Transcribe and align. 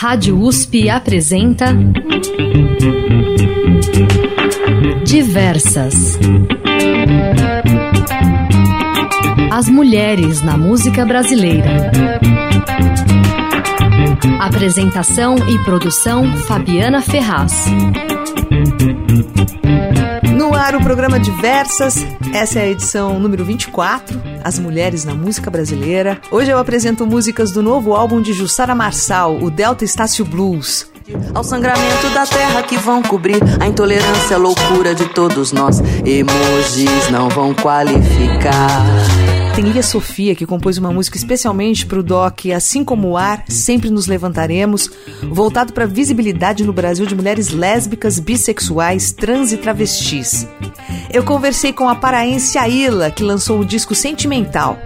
Rádio 0.00 0.40
USP 0.40 0.88
apresenta 0.88 1.76
Diversas. 5.04 6.18
As 9.50 9.68
mulheres 9.68 10.40
na 10.40 10.56
música 10.56 11.04
brasileira. 11.04 11.90
Apresentação 14.40 15.36
e 15.48 15.58
produção 15.64 16.34
Fabiana 16.38 17.02
Ferraz. 17.02 17.66
No 20.36 20.54
ar 20.54 20.74
o 20.74 20.82
programa 20.82 21.18
Diversas, 21.18 21.96
essa 22.32 22.58
é 22.58 22.62
a 22.62 22.68
edição 22.68 23.18
número 23.18 23.44
24, 23.44 24.20
As 24.42 24.58
Mulheres 24.58 25.04
na 25.04 25.14
Música 25.14 25.50
Brasileira. 25.50 26.20
Hoje 26.30 26.50
eu 26.50 26.58
apresento 26.58 27.06
músicas 27.06 27.50
do 27.50 27.62
novo 27.62 27.94
álbum 27.94 28.20
de 28.20 28.32
Jussara 28.32 28.74
Marçal, 28.74 29.36
o 29.36 29.50
Delta 29.50 29.84
Estácio 29.84 30.24
Blues. 30.24 30.90
Ao 31.34 31.42
sangramento 31.42 32.08
da 32.14 32.24
terra 32.24 32.62
que 32.62 32.76
vão 32.76 33.02
cobrir 33.02 33.40
a 33.60 33.66
intolerância, 33.66 34.36
a 34.36 34.38
loucura 34.38 34.94
de 34.94 35.06
todos 35.06 35.52
nós. 35.52 35.80
Emojis 36.04 37.10
não 37.10 37.28
vão 37.28 37.52
qualificar. 37.52 38.84
Tem 39.54 39.64
Lia 39.64 39.82
Sofia, 39.82 40.34
que 40.34 40.46
compôs 40.46 40.78
uma 40.78 40.92
música 40.92 41.16
especialmente 41.16 41.84
para 41.84 41.98
o 41.98 42.02
doc 42.02 42.46
Assim 42.54 42.84
Como 42.84 43.08
o 43.08 43.16
Ar, 43.16 43.44
Sempre 43.48 43.90
Nos 43.90 44.06
Levantaremos, 44.06 44.88
voltado 45.30 45.72
para 45.72 45.84
a 45.84 45.88
visibilidade 45.88 46.64
no 46.64 46.72
Brasil 46.72 47.04
de 47.04 47.14
mulheres 47.14 47.50
lésbicas, 47.50 48.18
bissexuais, 48.18 49.12
trans 49.12 49.52
e 49.52 49.56
travestis. 49.56 50.46
Eu 51.12 51.24
conversei 51.24 51.72
com 51.72 51.88
a 51.88 51.94
paraense 51.94 52.56
Aila, 52.56 53.10
que 53.10 53.24
lançou 53.24 53.60
o 53.60 53.64
disco 53.64 53.94
Sentimental. 53.94 54.78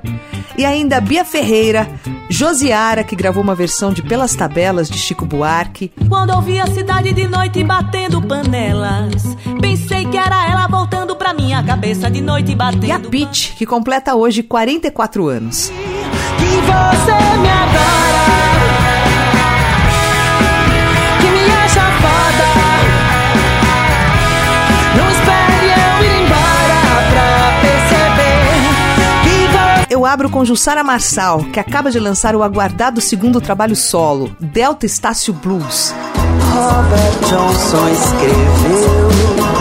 E 0.56 0.64
ainda 0.64 1.00
Bia 1.00 1.24
Ferreira, 1.24 1.88
Josiara, 2.28 3.04
que 3.04 3.16
gravou 3.16 3.42
uma 3.42 3.54
versão 3.54 3.92
de 3.92 4.02
Pelas 4.02 4.34
Tabelas 4.34 4.88
de 4.88 4.98
Chico 4.98 5.26
Buarque. 5.26 5.92
Quando 6.08 6.30
ouvi 6.30 6.58
a 6.58 6.66
cidade 6.66 7.12
de 7.12 7.28
noite 7.28 7.62
batendo 7.62 8.22
panelas, 8.22 9.36
pensei 9.60 10.04
que 10.06 10.16
era 10.16 10.48
ela 10.48 10.66
voltando 10.68 11.03
pra 11.24 11.32
minha 11.32 11.62
cabeça 11.62 12.10
de 12.10 12.20
noite 12.20 12.54
batendo. 12.54 12.84
E 12.84 12.92
a 12.92 13.00
Pete, 13.00 13.54
que 13.56 13.64
completa 13.64 14.14
hoje 14.14 14.42
44 14.42 15.26
anos. 15.26 15.72
Que 16.36 16.44
você 16.44 17.12
me 17.40 17.48
adora, 17.48 18.26
que 21.18 21.26
me 21.26 21.50
acha 21.50 21.80
foda. 21.80 22.48
Não 24.98 25.10
espere 25.10 25.66
eu 25.72 26.04
ir 26.04 26.24
embora 26.24 26.78
pra 27.10 27.28
perceber 27.62 28.44
que 29.24 29.86
você. 29.86 29.94
Eu 29.94 30.04
abro 30.04 30.28
com 30.28 30.44
Jussara 30.44 30.84
Marçal, 30.84 31.42
que 31.44 31.58
acaba 31.58 31.90
de 31.90 31.98
lançar 31.98 32.36
o 32.36 32.42
aguardado 32.42 33.00
segundo 33.00 33.40
trabalho 33.40 33.74
solo, 33.74 34.36
Delta 34.38 34.84
Estácio 34.84 35.32
Blues. 35.32 35.94
Robert 36.52 37.18
Johnson 37.30 37.88
escreveu 37.88 39.53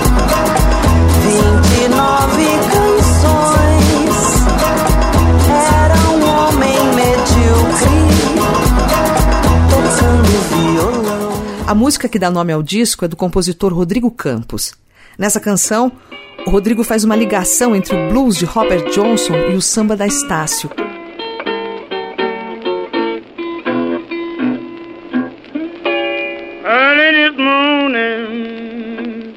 A 11.74 11.76
música 11.76 12.08
que 12.08 12.20
dá 12.20 12.30
nome 12.30 12.54
ao 12.54 12.62
disco 12.62 13.04
é 13.04 13.08
do 13.08 13.16
compositor 13.16 13.74
Rodrigo 13.74 14.12
Campos. 14.12 14.76
Nessa 15.18 15.40
canção, 15.40 15.92
o 16.46 16.52
Rodrigo 16.52 16.84
faz 16.84 17.04
uma 17.04 17.16
ligação 17.16 17.76
entre 17.76 17.96
o 17.96 18.10
blues 18.10 18.36
de 18.36 18.46
Robert 18.46 18.92
Johnson 18.92 19.34
e 19.52 19.56
o 19.56 19.62
samba 19.62 19.98
da 19.98 20.06
Estácio. 20.06 20.70
Early 26.64 27.32
this 27.32 27.36
morning, 27.40 29.34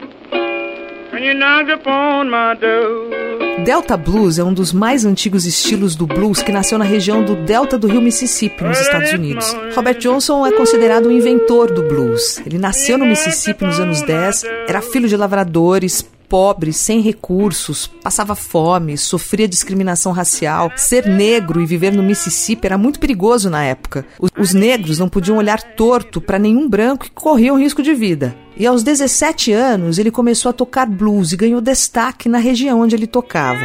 when 1.15 1.25
you 1.25 1.33
knocked 1.33 1.73
upon 1.73 2.29
my 2.29 2.55
door. 2.61 3.36
Delta 3.67 3.97
Blues 3.97 4.39
é 4.39 4.45
um 4.45 4.55
dos 4.55 4.73
mais 4.73 5.05
antigos 5.05 5.45
estilos 5.45 5.97
do 5.97 6.07
blues 6.07 6.41
que 6.41 6.53
nasceu 6.53 6.79
na 6.79 6.85
região 6.85 7.25
do 7.25 7.35
delta 7.35 7.77
do 7.77 7.89
rio 7.89 8.01
Mississippi, 8.01 8.63
nos 8.63 8.79
Estados 8.79 9.13
Unidos. 9.13 9.53
Robert 9.75 9.99
Johnson 9.99 10.47
é 10.47 10.53
considerado 10.53 11.07
o 11.07 11.13
inventor 11.13 11.73
do 11.73 11.83
blues. 11.83 12.41
Ele 12.47 12.59
nasceu 12.59 12.97
no 12.97 13.05
Mississippi 13.05 13.65
nos 13.65 13.81
anos 13.81 14.03
10, 14.03 14.45
era 14.69 14.81
filho 14.81 15.09
de 15.09 15.17
lavradores, 15.17 16.07
pobre, 16.29 16.73
sem 16.73 17.01
recursos, 17.01 17.87
passava 17.87 18.35
fome, 18.35 18.97
sofria 18.97 19.49
discriminação 19.49 20.13
racial. 20.13 20.71
Ser 20.77 21.07
negro 21.07 21.61
e 21.61 21.67
viver 21.67 21.93
no 21.93 22.03
Mississippi 22.03 22.67
era 22.67 22.79
muito 22.79 23.01
perigoso 23.01 23.49
na 23.49 23.65
época. 23.65 24.05
Os, 24.21 24.31
os 24.37 24.55
negros 24.55 24.99
não 24.99 25.09
podiam 25.09 25.39
olhar 25.39 25.63
torto 25.63 26.21
para 26.21 26.39
nenhum 26.39 26.69
branco 26.69 27.07
e 27.07 27.11
corriam 27.11 27.59
risco 27.59 27.83
de 27.83 27.95
vida. 27.95 28.37
E 28.57 28.67
aos 28.67 28.83
17 28.83 29.53
anos, 29.53 29.99
ele 29.99 30.11
começou 30.11 30.51
a 30.51 30.53
tocar 30.53 30.87
blues 30.87 31.33
e 31.33 31.37
ganhou 31.37 31.61
destaque 31.61 32.29
na 32.29 32.39
região 32.39 32.81
onde 32.81 32.97
ele 32.97 33.07
tocava. 33.07 33.61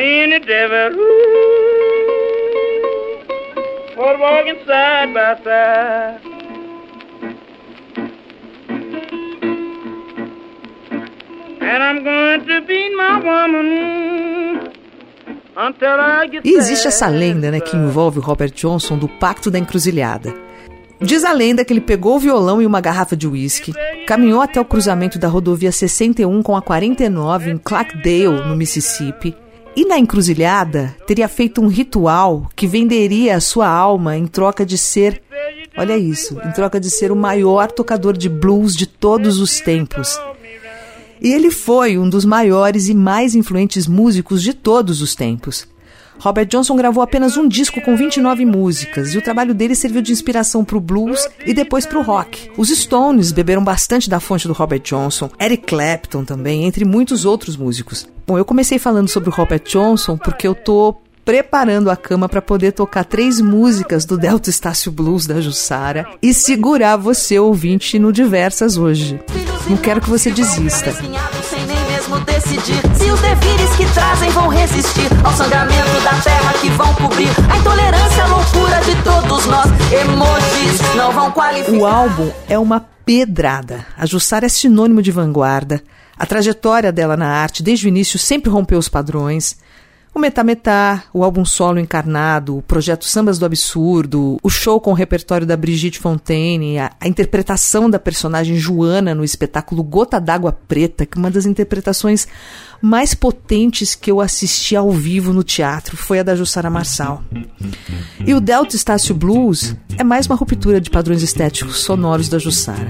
Me 0.00 0.22
and 0.22 0.32
the 0.32 0.38
devil 0.38 0.98
ooh, 0.98 1.59
was 4.00 4.18
walking 4.18 4.64
side 4.66 5.12
by 5.12 5.36
side. 5.44 6.40
E 16.42 16.54
existe 16.56 16.88
essa 16.88 17.06
lenda, 17.06 17.50
né, 17.50 17.60
que 17.60 17.76
envolve 17.76 18.18
o 18.18 18.22
Robert 18.22 18.50
Johnson 18.50 18.96
do 18.96 19.06
Pacto 19.06 19.50
da 19.50 19.58
Encruzilhada. 19.58 20.34
Diz 21.00 21.24
a 21.24 21.32
lenda 21.32 21.64
que 21.64 21.72
ele 21.72 21.80
pegou 21.80 22.16
o 22.16 22.18
violão 22.18 22.60
e 22.60 22.66
uma 22.66 22.80
garrafa 22.80 23.16
de 23.16 23.28
uísque, 23.28 23.72
caminhou 24.06 24.40
até 24.40 24.60
o 24.60 24.64
cruzamento 24.64 25.18
da 25.18 25.28
rodovia 25.28 25.70
61 25.70 26.42
com 26.42 26.56
a 26.56 26.62
49 26.62 27.50
em 27.50 27.58
Clarkdale, 27.58 28.46
no 28.46 28.56
Mississippi, 28.56 29.36
e 29.74 29.84
na 29.84 29.98
encruzilhada 29.98 30.96
teria 31.06 31.28
feito 31.28 31.60
um 31.60 31.68
ritual 31.68 32.48
que 32.56 32.66
venderia 32.66 33.36
a 33.36 33.40
sua 33.40 33.68
alma 33.68 34.16
em 34.16 34.26
troca 34.26 34.66
de 34.66 34.76
ser, 34.76 35.22
olha 35.76 35.96
isso, 35.96 36.38
em 36.44 36.52
troca 36.52 36.80
de 36.80 36.90
ser 36.90 37.12
o 37.12 37.16
maior 37.16 37.70
tocador 37.70 38.16
de 38.16 38.28
blues 38.28 38.74
de 38.74 38.86
todos 38.86 39.38
os 39.38 39.60
tempos. 39.60 40.18
E 41.20 41.32
ele 41.32 41.50
foi 41.50 41.98
um 41.98 42.08
dos 42.08 42.24
maiores 42.24 42.88
e 42.88 42.94
mais 42.94 43.34
influentes 43.34 43.86
músicos 43.86 44.42
de 44.42 44.54
todos 44.54 45.02
os 45.02 45.14
tempos. 45.14 45.68
Robert 46.18 46.46
Johnson 46.46 46.76
gravou 46.76 47.02
apenas 47.02 47.36
um 47.36 47.48
disco 47.48 47.80
com 47.80 47.96
29 47.96 48.44
músicas 48.44 49.14
e 49.14 49.18
o 49.18 49.22
trabalho 49.22 49.54
dele 49.54 49.74
serviu 49.74 50.02
de 50.02 50.12
inspiração 50.12 50.64
para 50.64 50.76
o 50.76 50.80
blues 50.80 51.28
e 51.46 51.54
depois 51.54 51.86
para 51.86 51.98
o 51.98 52.02
rock. 52.02 52.50
Os 52.56 52.68
Stones 52.68 53.32
beberam 53.32 53.64
bastante 53.64 54.10
da 54.10 54.20
fonte 54.20 54.46
do 54.46 54.52
Robert 54.52 54.82
Johnson, 54.82 55.30
Eric 55.40 55.66
Clapton 55.66 56.24
também, 56.24 56.64
entre 56.64 56.84
muitos 56.84 57.24
outros 57.24 57.56
músicos. 57.56 58.08
Bom, 58.26 58.36
eu 58.36 58.44
comecei 58.44 58.78
falando 58.78 59.08
sobre 59.08 59.28
o 59.28 59.32
Robert 59.32 59.62
Johnson 59.64 60.16
porque 60.16 60.46
eu 60.46 60.54
tô 60.54 60.96
preparando 61.24 61.90
a 61.90 61.96
cama 61.96 62.28
para 62.28 62.42
poder 62.42 62.72
tocar 62.72 63.04
três 63.04 63.40
músicas 63.40 64.04
do 64.04 64.18
Delta 64.18 64.50
Estácio 64.50 64.90
Blues 64.90 65.26
da 65.26 65.40
Jussara 65.40 66.06
e 66.20 66.34
segurar 66.34 66.96
você 66.96 67.38
ouvinte 67.38 67.98
no 67.98 68.12
diversas 68.12 68.76
hoje. 68.76 69.20
Não 69.68 69.76
quero 69.76 70.00
que 70.00 70.10
você 70.10 70.30
desista. 70.30 70.92
Decidir 72.24 72.80
se 72.96 73.10
os 73.10 73.20
devires 73.20 73.70
que 73.76 73.86
trazem 73.92 74.30
vão 74.30 74.48
resistir 74.48 75.08
ao 75.24 75.32
sangramento 75.32 76.00
da 76.02 76.12
terra 76.22 76.52
que 76.60 76.68
vão 76.70 76.94
cobrir 76.94 77.28
a 77.50 77.56
intolerância, 77.56 78.24
a 78.24 78.26
loucura 78.26 78.80
de 78.80 79.02
todos 79.02 79.46
nós. 79.46 79.66
Emojis 79.92 80.80
não 80.96 81.12
vão 81.12 81.30
qualificar. 81.30 81.76
O 81.76 81.86
álbum 81.86 82.30
é 82.48 82.58
uma 82.58 82.80
pedrada. 83.04 83.86
A 83.96 84.06
Jussara 84.06 84.46
é 84.46 84.48
sinônimo 84.48 85.02
de 85.02 85.10
vanguarda. 85.10 85.82
A 86.16 86.26
trajetória 86.26 86.92
dela 86.92 87.16
na 87.16 87.28
arte, 87.28 87.62
desde 87.62 87.86
o 87.86 87.88
início, 87.88 88.18
sempre 88.18 88.50
rompeu 88.50 88.78
os 88.78 88.88
padrões. 88.88 89.56
O 90.12 90.18
Metá 90.18 90.42
Metá, 90.42 91.04
o 91.14 91.22
álbum 91.22 91.44
solo 91.44 91.78
encarnado, 91.78 92.58
o 92.58 92.62
projeto 92.62 93.04
Sambas 93.04 93.38
do 93.38 93.46
Absurdo, 93.46 94.38
o 94.42 94.50
show 94.50 94.80
com 94.80 94.90
o 94.90 94.94
repertório 94.94 95.46
da 95.46 95.56
Brigitte 95.56 96.00
Fontaine, 96.00 96.78
a, 96.80 96.90
a 97.00 97.06
interpretação 97.06 97.88
da 97.88 97.98
personagem 97.98 98.56
Joana 98.56 99.14
no 99.14 99.22
espetáculo 99.22 99.84
Gota 99.84 100.20
d'Água 100.20 100.52
Preta, 100.52 101.06
que 101.06 101.16
é 101.16 101.20
uma 101.20 101.30
das 101.30 101.46
interpretações 101.46 102.26
mais 102.82 103.14
potentes 103.14 103.94
que 103.94 104.10
eu 104.10 104.20
assisti 104.20 104.74
ao 104.74 104.90
vivo 104.90 105.32
no 105.32 105.44
teatro 105.44 105.96
foi 105.96 106.18
a 106.18 106.22
da 106.24 106.34
Jussara 106.34 106.68
Marçal. 106.68 107.22
E 108.26 108.34
o 108.34 108.40
Delta 108.40 108.74
Estácio 108.74 109.14
Blues 109.14 109.76
é 109.96 110.02
mais 110.02 110.26
uma 110.26 110.34
ruptura 110.34 110.80
de 110.80 110.90
padrões 110.90 111.22
estéticos 111.22 111.80
sonoros 111.80 112.28
da 112.28 112.38
Jussara. 112.38 112.88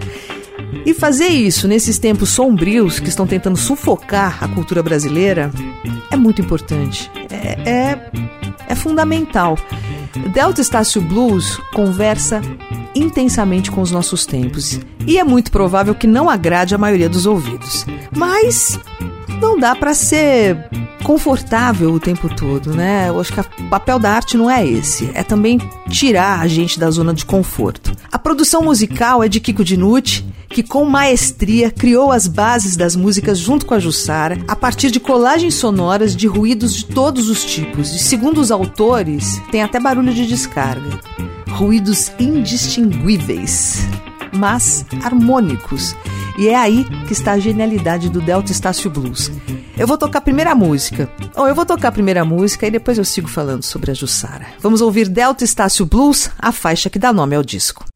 E 0.85 0.95
fazer 0.95 1.29
isso 1.29 1.69
nesses 1.69 1.99
tempos 1.99 2.31
sombrios 2.31 2.99
que 2.99 3.09
estão 3.09 3.27
tentando 3.27 3.57
sufocar 3.57 4.43
a 4.43 4.49
cultura 4.49 4.83
brasileira 4.83 5.51
é 6.11 6.17
muito 6.17 6.41
importante. 6.41 7.11
É, 7.31 7.71
é, 7.71 8.11
é 8.69 8.75
fundamental. 8.75 9.57
Delta 10.33 10.61
Estácio 10.61 11.01
Blues 11.01 11.57
conversa 11.73 12.41
intensamente 12.95 13.71
com 13.71 13.81
os 13.81 13.91
nossos 13.91 14.27
tempos 14.27 14.81
e 15.07 15.19
é 15.19 15.25
muito 15.25 15.51
provável 15.51 15.95
que 15.95 16.07
não 16.07 16.29
agrade 16.29 16.75
a 16.75 16.79
maioria 16.79 17.09
dos 17.09 17.27
ouvidos. 17.27 17.87
Mas 18.17 18.79
não 19.41 19.59
dá 19.59 19.75
para 19.75 19.95
ser 19.95 20.69
confortável 21.03 21.93
o 21.93 22.01
tempo 22.01 22.29
todo, 22.35 22.75
né? 22.75 23.09
Eu 23.09 23.21
acho 23.21 23.33
que 23.33 23.41
o 23.41 23.69
papel 23.69 23.99
da 23.99 24.13
arte 24.13 24.37
não 24.37 24.51
é 24.51 24.67
esse, 24.67 25.11
é 25.15 25.23
também 25.23 25.59
tirar 25.89 26.41
a 26.41 26.47
gente 26.47 26.79
da 26.79 26.91
zona 26.91 27.15
de 27.15 27.25
conforto. 27.25 27.93
A 28.13 28.19
produção 28.19 28.63
musical 28.63 29.23
é 29.23 29.29
de 29.29 29.41
Kiko 29.41 29.65
Dinucci, 29.65 30.25
que 30.49 30.63
com 30.63 30.85
maestria 30.85 31.71
criou 31.71 32.13
as 32.13 32.27
bases 32.27 32.77
das 32.77 32.95
músicas 32.97 33.39
junto 33.39 33.65
com 33.65 33.75
a 33.75 33.79
Jussara, 33.79 34.39
a 34.47 34.57
partir 34.57 34.91
de 34.91 35.01
colagens 35.01 35.55
sonoras 35.55 36.15
de 36.15 36.27
ruídos 36.27 36.75
de 36.75 36.85
todos 36.87 37.31
os 37.31 37.45
tipos. 37.45 37.95
E 37.95 37.99
segundo 37.99 38.41
os 38.41 38.51
autores, 38.51 39.41
tem 39.51 39.63
até 39.63 39.81
barulho 39.81 40.13
de 40.13 40.27
descarga. 40.27 41.01
Ruídos 41.53 42.13
indistinguíveis, 42.19 43.81
mas 44.33 44.85
harmônicos 45.03 45.95
e 46.41 46.49
é 46.49 46.57
aí 46.57 46.87
que 47.07 47.13
está 47.13 47.33
a 47.33 47.39
genialidade 47.39 48.09
do 48.09 48.19
Delta 48.19 48.51
Estácio 48.51 48.91
Blues. 48.91 49.31
Eu 49.77 49.87
vou 49.87 49.99
tocar 49.99 50.21
a 50.21 50.23
primeira 50.23 50.55
música. 50.55 51.11
Ou 51.37 51.47
eu 51.47 51.55
vou 51.55 51.67
tocar 51.67 51.89
a 51.89 51.93
primeira 51.93 52.25
música 52.25 52.67
e 52.67 52.71
depois 52.71 52.97
eu 52.97 53.05
sigo 53.05 53.29
falando 53.29 53.63
sobre 53.63 53.91
a 53.91 53.95
Jussara. 53.95 54.47
Vamos 54.59 54.81
ouvir 54.81 55.07
Delta 55.07 55.45
Estácio 55.45 55.85
Blues, 55.85 56.31
a 56.39 56.51
faixa 56.51 56.89
que 56.89 56.99
dá 56.99 57.13
nome 57.13 57.37
ao 57.37 57.43
disco. 57.43 57.90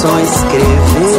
Robert 0.00 0.30
Johnson 0.52 1.17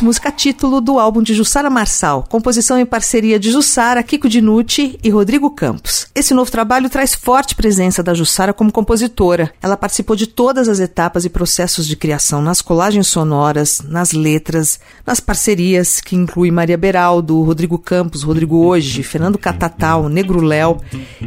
Blues, 0.00 0.10
música 0.10 0.32
título 0.32 0.80
do 0.80 0.98
álbum 0.98 1.22
de 1.22 1.34
Jussara 1.34 1.70
Marçal, 1.70 2.24
composição 2.28 2.78
em 2.78 2.84
parceria 2.84 3.38
de 3.38 3.50
Jussara, 3.50 4.02
Kiko 4.02 4.28
Dinucci 4.28 4.98
e 5.02 5.08
Rodrigo 5.10 5.50
Campos. 5.50 6.08
Esse 6.14 6.34
novo 6.34 6.50
trabalho 6.50 6.90
traz 6.90 7.14
forte 7.14 7.54
presença 7.54 8.02
da 8.02 8.12
Jussara 8.12 8.52
como 8.52 8.72
compositora. 8.72 9.52
Ela 9.62 9.76
participou 9.76 10.16
de 10.16 10.26
todas 10.26 10.68
as 10.68 10.80
etapas 10.80 11.24
e 11.24 11.30
processos 11.30 11.86
de 11.86 11.96
criação, 11.96 12.42
nas 12.42 12.60
colagens 12.60 13.06
sonoras, 13.06 13.80
nas 13.88 14.12
letras, 14.12 14.80
nas 15.06 15.20
parcerias, 15.20 16.00
que 16.00 16.16
inclui 16.16 16.50
Maria 16.50 16.76
Beraldo, 16.76 17.40
Rodrigo 17.42 17.78
Campos, 17.78 18.22
Rodrigo 18.22 18.56
Hoje, 18.56 19.02
Fernando 19.02 19.38
Catatal, 19.38 20.08
Negro 20.08 20.40
Léo, 20.40 20.78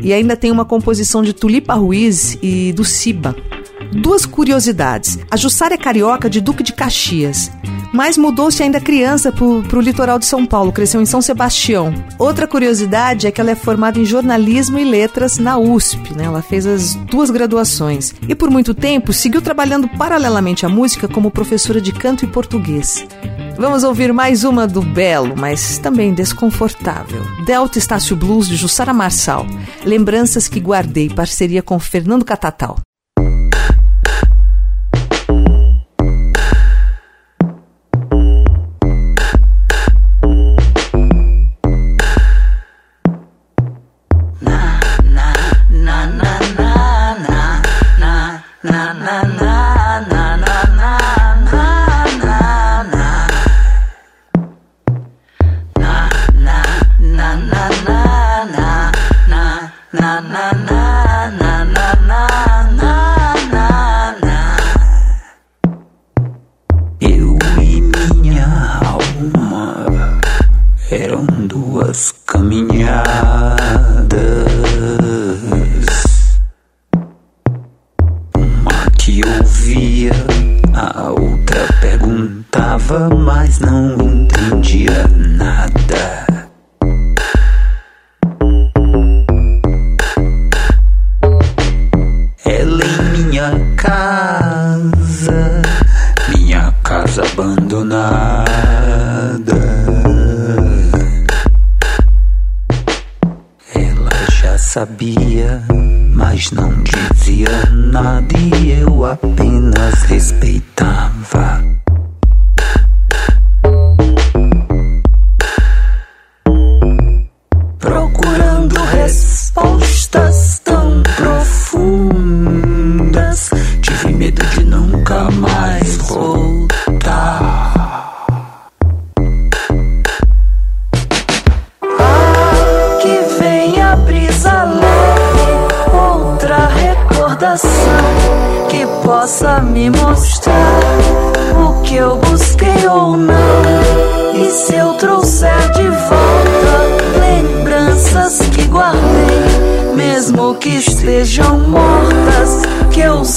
e 0.01 0.13
ainda 0.13 0.35
tem 0.35 0.51
uma 0.51 0.65
composição 0.65 1.23
de 1.23 1.33
Tulipa 1.33 1.73
Ruiz 1.73 2.37
e 2.41 2.73
do 2.73 2.83
Siba. 2.83 3.35
Duas 3.91 4.25
curiosidades. 4.25 5.19
A 5.29 5.37
Jussara 5.37 5.75
é 5.75 5.77
carioca 5.77 6.29
de 6.29 6.41
Duque 6.41 6.63
de 6.63 6.73
Caxias, 6.73 7.51
mas 7.93 8.17
mudou-se 8.17 8.62
ainda 8.63 8.79
criança 8.79 9.31
para 9.31 9.45
o 9.45 9.81
litoral 9.81 10.17
de 10.17 10.25
São 10.25 10.45
Paulo, 10.45 10.71
cresceu 10.71 11.01
em 11.01 11.05
São 11.05 11.21
Sebastião. 11.21 11.93
Outra 12.17 12.47
curiosidade 12.47 13.27
é 13.27 13.31
que 13.31 13.39
ela 13.39 13.51
é 13.51 13.55
formada 13.55 13.99
em 13.99 14.05
jornalismo 14.05 14.79
e 14.79 14.83
letras 14.83 15.37
na 15.37 15.57
USP, 15.57 16.13
né? 16.15 16.25
Ela 16.25 16.41
fez 16.41 16.65
as 16.65 16.95
duas 16.95 17.29
graduações 17.29 18.13
e 18.27 18.33
por 18.33 18.49
muito 18.49 18.73
tempo 18.73 19.13
seguiu 19.13 19.41
trabalhando 19.41 19.87
paralelamente 19.87 20.65
à 20.65 20.69
música 20.69 21.07
como 21.07 21.31
professora 21.31 21.79
de 21.79 21.91
canto 21.91 22.25
e 22.25 22.27
português. 22.27 23.05
Vamos 23.57 23.83
ouvir 23.83 24.11
mais 24.11 24.43
uma 24.43 24.65
do 24.65 24.81
belo, 24.81 25.35
mas 25.37 25.77
também 25.77 26.13
desconfortável. 26.13 27.21
Delta 27.45 27.77
Estácio 27.77 28.15
Blues 28.15 28.47
de 28.47 28.55
Jussara 28.55 28.93
Marçal. 28.93 29.45
Lembranças 29.85 30.47
que 30.47 30.59
guardei, 30.59 31.09
parceria 31.09 31.61
com 31.61 31.77
Fernando 31.79 32.25
Catatal. 32.25 32.79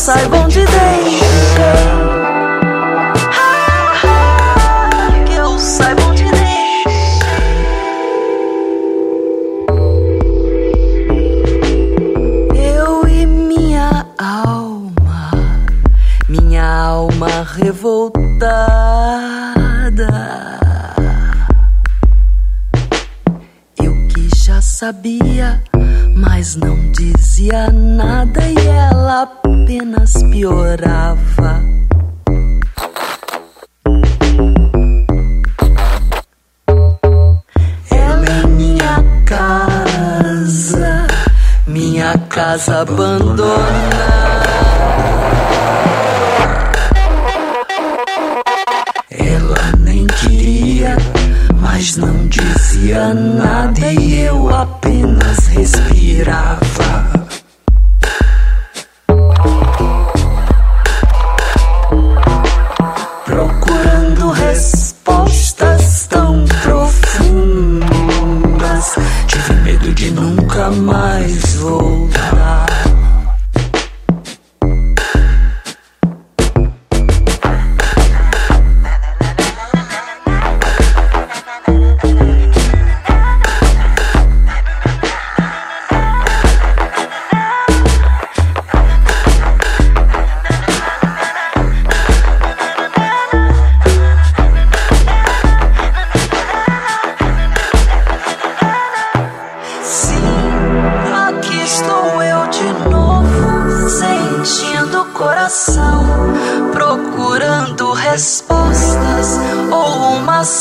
Que 0.06 0.10
eu 0.10 0.14
saiba 0.14 0.36
onde 0.38 0.75
casa. 42.56 43.45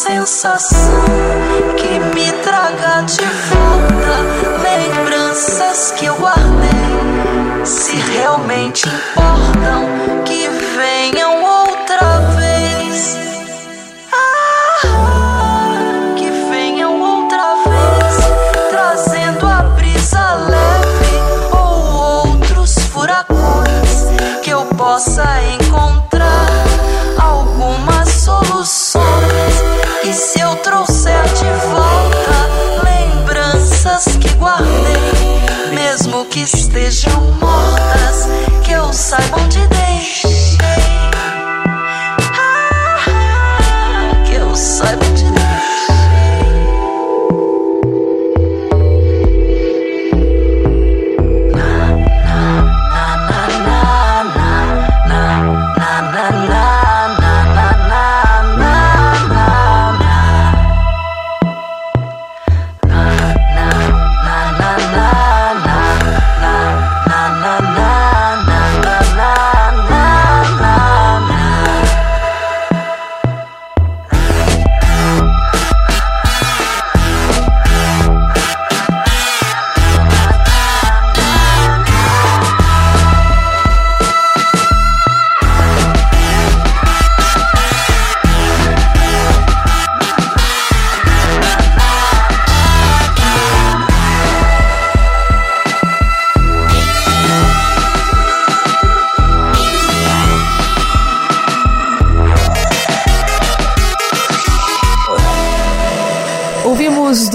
Sensação 0.06 1.04
que 1.76 2.00
me 2.16 2.32
traga 2.44 3.02
de 3.02 3.26
volta 3.50 4.16
lembranças 4.62 5.92
que 5.98 6.06
eu 6.06 6.16
guardei. 6.18 7.66
Se 7.66 7.96
realmente 7.96 8.88
importam, 8.88 10.24
que 10.24 10.48
venham 10.78 11.35
estejam 36.54 37.22
mortas, 37.40 38.28
que 38.64 38.72
eu 38.72 38.94
saiba 38.94 39.38
onde 39.38 39.66
deixei. 39.68 40.15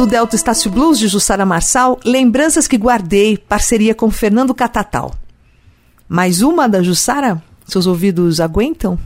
Do 0.01 0.07
Delta 0.07 0.35
Estácio 0.35 0.71
Blues 0.71 0.99
de 0.99 1.09
Jussara 1.09 1.45
Marçal, 1.45 2.01
Lembranças 2.03 2.67
que 2.67 2.79
Guardei, 2.79 3.37
parceria 3.37 3.95
com 3.95 4.11
Fernando 4.11 4.55
Catatal. 4.55 5.15
Mais 6.09 6.41
uma 6.41 6.67
da 6.67 6.83
Jussara? 6.83 7.43
Seus 7.67 7.87
ouvidos 7.87 8.41
aguentam? 8.41 8.99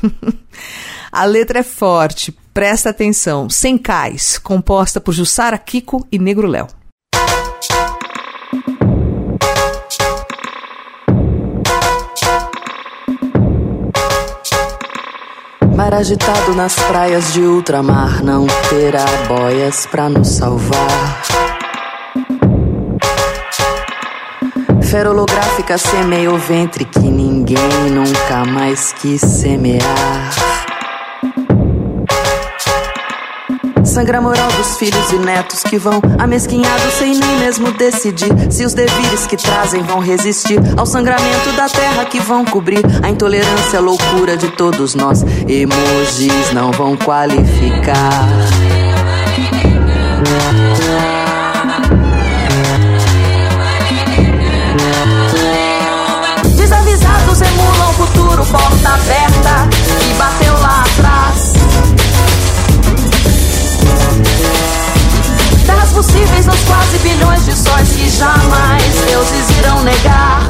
A 1.10 1.24
letra 1.24 1.58
é 1.58 1.62
forte, 1.64 2.30
presta 2.54 2.90
atenção. 2.90 3.50
Sem 3.50 3.76
Cais, 3.76 4.38
composta 4.38 5.00
por 5.00 5.12
Jussara, 5.12 5.58
Kiko 5.58 6.06
e 6.12 6.20
Negro 6.20 6.46
Léo. 6.46 6.68
Agitado 15.90 16.54
nas 16.54 16.74
praias 16.74 17.32
de 17.32 17.40
ultramar 17.40 18.22
não 18.22 18.46
terá 18.68 19.04
boias 19.26 19.86
pra 19.86 20.08
nos 20.08 20.28
salvar. 20.28 21.22
Ferolográfica 24.82 25.76
semeia 25.76 26.30
o 26.30 26.38
ventre 26.38 26.84
que 26.84 27.00
ninguém 27.00 27.90
nunca 27.90 28.44
mais 28.44 28.92
quis 28.92 29.20
semear. 29.20 30.67
Sangra 33.98 34.18
a 34.18 34.20
moral 34.20 34.48
dos 34.52 34.76
filhos 34.76 35.10
e 35.10 35.16
netos 35.16 35.64
que 35.64 35.76
vão 35.76 36.00
amesquinhados 36.20 36.94
sem 37.00 37.18
nem 37.18 37.38
mesmo 37.40 37.72
decidir 37.72 38.30
se 38.48 38.64
os 38.64 38.72
devires 38.72 39.26
que 39.26 39.36
trazem 39.36 39.82
vão 39.82 39.98
resistir 39.98 40.60
ao 40.76 40.86
sangramento 40.86 41.50
da 41.56 41.68
terra 41.68 42.04
que 42.04 42.20
vão 42.20 42.44
cobrir 42.44 42.80
a 43.02 43.10
intolerância, 43.10 43.80
a 43.80 43.82
loucura 43.82 44.36
de 44.36 44.52
todos 44.52 44.94
nós. 44.94 45.24
Emojis 45.48 46.52
não 46.52 46.70
vão 46.70 46.96
qualificar. 46.96 48.28
Desavisados 56.56 57.40
emulam 57.42 57.90
o 57.90 57.92
futuro, 57.94 58.46
porta 58.46 58.90
aberta 58.90 59.77
possíveis 65.98 66.46
nos 66.46 66.60
quase 66.60 66.96
bilhões 66.98 67.44
de 67.44 67.52
sóis 67.56 67.88
que 67.88 68.08
jamais 68.08 68.84
deuses 69.04 69.58
irão 69.58 69.82
negar. 69.82 70.42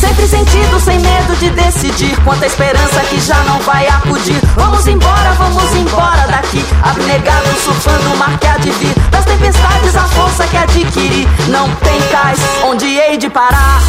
Sempre 0.00 0.26
sentido, 0.26 0.80
sem 0.80 0.98
medo 1.00 1.36
de 1.38 1.50
decidir. 1.50 2.16
Quanta 2.24 2.46
esperança 2.46 3.00
que 3.10 3.20
já 3.20 3.36
não 3.42 3.60
vai 3.60 3.86
acudir. 3.88 4.40
Vamos 4.56 4.86
embora, 4.86 5.34
vamos 5.34 5.70
embora 5.76 6.26
daqui. 6.28 6.64
Abnegado, 6.82 7.60
surfando 7.62 8.10
o 8.14 8.16
mar 8.16 8.38
que 8.38 8.46
há 8.46 8.56
de 8.56 8.70
vir. 8.70 8.94
Das 9.10 9.26
tempestades, 9.26 9.96
a 9.96 10.04
força 10.04 10.46
que 10.46 10.56
adquiri. 10.56 11.28
Não 11.48 11.68
tem 11.84 12.00
cais 12.10 12.38
onde 12.64 12.86
hei 12.86 13.18
de 13.18 13.28
parar. 13.28 13.82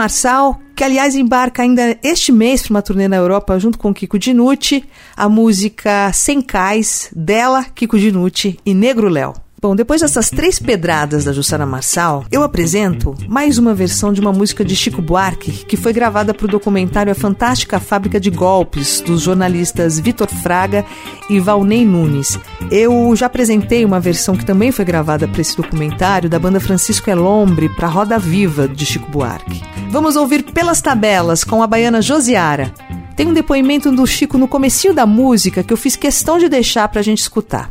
Marçal, 0.00 0.58
que 0.74 0.82
aliás 0.82 1.14
embarca 1.14 1.62
ainda 1.62 1.94
este 2.02 2.32
mês 2.32 2.62
para 2.62 2.70
uma 2.70 2.80
turnê 2.80 3.06
na 3.06 3.16
Europa 3.16 3.58
junto 3.58 3.76
com 3.76 3.92
Kiko 3.92 4.18
Dinucci, 4.18 4.82
a 5.14 5.28
música 5.28 6.10
Sem 6.14 6.40
Cais, 6.40 7.10
dela, 7.14 7.66
Kiko 7.74 7.98
Dinucci 7.98 8.58
e 8.64 8.72
Negro 8.72 9.10
Léo. 9.10 9.34
Bom, 9.62 9.76
depois 9.76 10.00
dessas 10.00 10.30
três 10.30 10.58
pedradas 10.58 11.24
da 11.24 11.34
Jussara 11.34 11.66
Marçal, 11.66 12.24
eu 12.32 12.42
apresento 12.42 13.14
mais 13.28 13.58
uma 13.58 13.74
versão 13.74 14.10
de 14.10 14.18
uma 14.18 14.32
música 14.32 14.64
de 14.64 14.74
Chico 14.74 15.02
Buarque, 15.02 15.66
que 15.66 15.76
foi 15.76 15.92
gravada 15.92 16.32
para 16.32 16.46
o 16.46 16.50
documentário 16.50 17.12
A 17.12 17.14
Fantástica 17.14 17.78
Fábrica 17.78 18.18
de 18.18 18.30
Golpes, 18.30 19.02
dos 19.02 19.20
jornalistas 19.20 19.98
Vitor 19.98 20.28
Fraga 20.28 20.82
e 21.28 21.38
Valnei 21.38 21.84
Nunes. 21.84 22.38
Eu 22.70 23.14
já 23.14 23.26
apresentei 23.26 23.84
uma 23.84 24.00
versão 24.00 24.34
que 24.34 24.46
também 24.46 24.72
foi 24.72 24.86
gravada 24.86 25.28
para 25.28 25.42
esse 25.42 25.54
documentário, 25.54 26.30
da 26.30 26.38
banda 26.38 26.58
Francisco 26.58 27.10
Elombre, 27.10 27.68
para 27.68 27.86
Roda 27.86 28.18
Viva, 28.18 28.66
de 28.66 28.86
Chico 28.86 29.10
Buarque. 29.10 29.60
Vamos 29.90 30.16
ouvir 30.16 30.42
Pelas 30.42 30.80
Tabelas, 30.80 31.44
com 31.44 31.62
a 31.62 31.66
baiana 31.66 32.00
Josiara. 32.00 32.72
Tem 33.14 33.26
um 33.26 33.34
depoimento 33.34 33.92
do 33.92 34.06
Chico 34.06 34.38
no 34.38 34.48
comecinho 34.48 34.94
da 34.94 35.04
música 35.04 35.62
que 35.62 35.70
eu 35.70 35.76
fiz 35.76 35.96
questão 35.96 36.38
de 36.38 36.48
deixar 36.48 36.88
para 36.88 37.00
a 37.00 37.04
gente 37.04 37.18
escutar. 37.18 37.70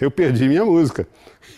Eu 0.00 0.10
perdi 0.10 0.48
minha 0.48 0.64
música. 0.64 1.06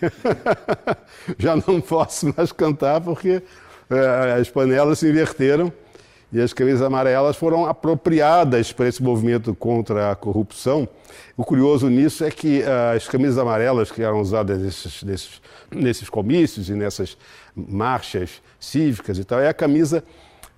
Já 1.39 1.57
não 1.57 1.81
posso 1.81 2.33
mais 2.37 2.53
cantar 2.53 3.01
porque 3.01 3.43
eh, 3.91 4.37
as 4.41 4.51
panelas 4.51 4.99
se 4.99 5.09
inverteram 5.09 5.73
e 6.33 6.41
as 6.41 6.53
camisas 6.53 6.83
amarelas 6.83 7.37
foram 7.37 7.67
apropriadas 7.67 8.73
para 8.73 8.89
esse 8.89 9.03
movimento 9.03 9.55
contra 9.55 10.11
a 10.11 10.17
corrupção. 10.17 10.89
O 11.37 11.45
curioso 11.45 11.89
nisso 11.89 12.25
é 12.25 12.31
que 12.31 12.63
eh, 12.63 12.95
as 12.97 13.09
camisas 13.09 13.39
amarelas 13.39 13.91
que 13.91 14.03
eram 14.03 14.21
usadas 14.21 14.59
nesses, 14.59 15.03
nesses, 15.03 15.41
nesses 15.71 16.11
comícios 16.11 16.69
e 16.69 16.75
nessas 16.75 17.17
marchas 17.55 18.43
cívicas 18.59 19.19
e 19.19 19.25
tal, 19.25 19.41
é 19.41 19.49
a 19.49 19.55
camisa 19.55 20.05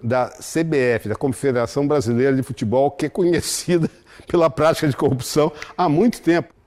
da 0.03 0.29
CBF, 0.29 1.09
da 1.09 1.17
Confederação 1.17 1.87
Brasileira 1.87 2.35
de 2.35 2.43
Futebol, 2.43 2.91
que 2.91 3.07
é 3.07 3.09
conhecida 3.09 3.91
pela 4.27 4.49
prática 4.49 4.89
de 4.89 4.97
corrupção 4.97 5.53
há 5.77 5.89
muito 5.89 6.21
tempo. 6.23 6.58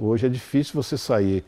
Hoje 0.00 0.26
é 0.26 0.28
difícil 0.28 0.74
você 0.74 0.98
sair 0.98 1.44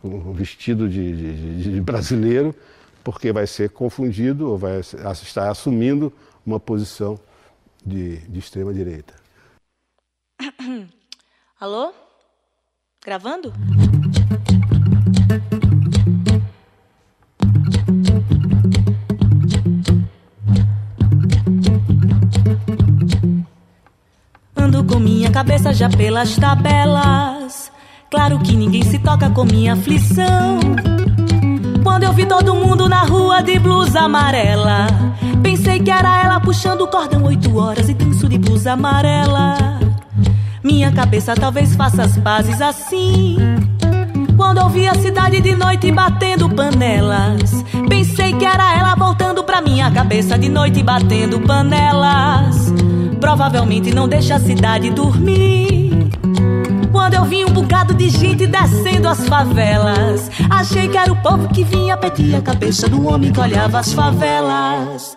com 0.00 0.08
um 0.08 0.32
vestido 0.32 0.88
de, 0.88 1.16
de, 1.16 1.72
de 1.72 1.80
brasileiro, 1.80 2.54
porque 3.02 3.32
vai 3.32 3.46
ser 3.46 3.70
confundido 3.70 4.50
ou 4.50 4.58
vai 4.58 4.80
estar 4.80 5.50
assumindo 5.50 6.12
uma 6.46 6.60
posição 6.60 7.18
de, 7.84 8.18
de 8.18 8.38
extrema 8.38 8.72
direita. 8.72 9.14
Alô? 11.58 11.92
Gravando? 13.04 13.52
Com 24.88 24.98
minha 25.00 25.30
cabeça 25.30 25.72
já 25.72 25.88
pelas 25.88 26.36
tabelas. 26.36 27.72
Claro 28.10 28.38
que 28.38 28.54
ninguém 28.54 28.82
se 28.82 28.98
toca 28.98 29.30
com 29.30 29.44
minha 29.44 29.72
aflição. 29.72 30.60
Quando 31.82 32.04
eu 32.04 32.12
vi 32.12 32.26
todo 32.26 32.54
mundo 32.54 32.88
na 32.88 33.02
rua 33.02 33.42
de 33.42 33.58
blusa 33.58 34.00
amarela, 34.00 34.86
pensei 35.42 35.80
que 35.80 35.90
era 35.90 36.22
ela 36.22 36.40
puxando 36.40 36.82
o 36.82 36.86
cordão 36.86 37.24
oito 37.24 37.56
horas 37.56 37.88
e 37.88 37.94
danço 37.94 38.28
de 38.28 38.38
blusa 38.38 38.72
amarela. 38.72 39.56
Minha 40.62 40.92
cabeça 40.92 41.34
talvez 41.34 41.74
faça 41.74 42.02
as 42.02 42.16
pazes 42.18 42.60
assim. 42.60 43.36
Quando 44.36 44.58
ouvi 44.58 44.86
a 44.86 44.94
cidade 44.94 45.40
de 45.40 45.54
noite 45.54 45.90
batendo 45.92 46.48
panelas, 46.50 47.64
pensei 47.88 48.32
que 48.32 48.44
era 48.44 48.76
ela 48.76 48.94
voltando 48.94 49.44
pra 49.44 49.60
minha 49.60 49.90
cabeça 49.90 50.38
de 50.38 50.48
noite 50.48 50.82
batendo 50.82 51.40
panelas. 51.40 52.72
Provavelmente 53.24 53.90
não 53.90 54.06
deixa 54.06 54.34
a 54.34 54.38
cidade 54.38 54.90
dormir. 54.90 56.10
Quando 56.92 57.14
eu 57.14 57.24
vi 57.24 57.42
um 57.42 57.48
bocado 57.48 57.94
de 57.94 58.10
gente 58.10 58.46
descendo 58.46 59.08
as 59.08 59.26
favelas, 59.26 60.30
achei 60.50 60.88
que 60.88 60.98
era 60.98 61.10
o 61.10 61.16
povo 61.16 61.48
que 61.48 61.64
vinha 61.64 61.96
pedir 61.96 62.36
a 62.36 62.42
cabeça 62.42 62.86
do 62.86 63.08
homem 63.08 63.32
que 63.32 63.40
olhava 63.40 63.78
as 63.78 63.94
favelas. 63.94 65.16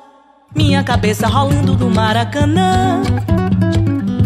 Minha 0.56 0.86
cabeça 0.86 1.28
rolando 1.28 1.78
no 1.78 1.90
Maracanã. 1.90 3.02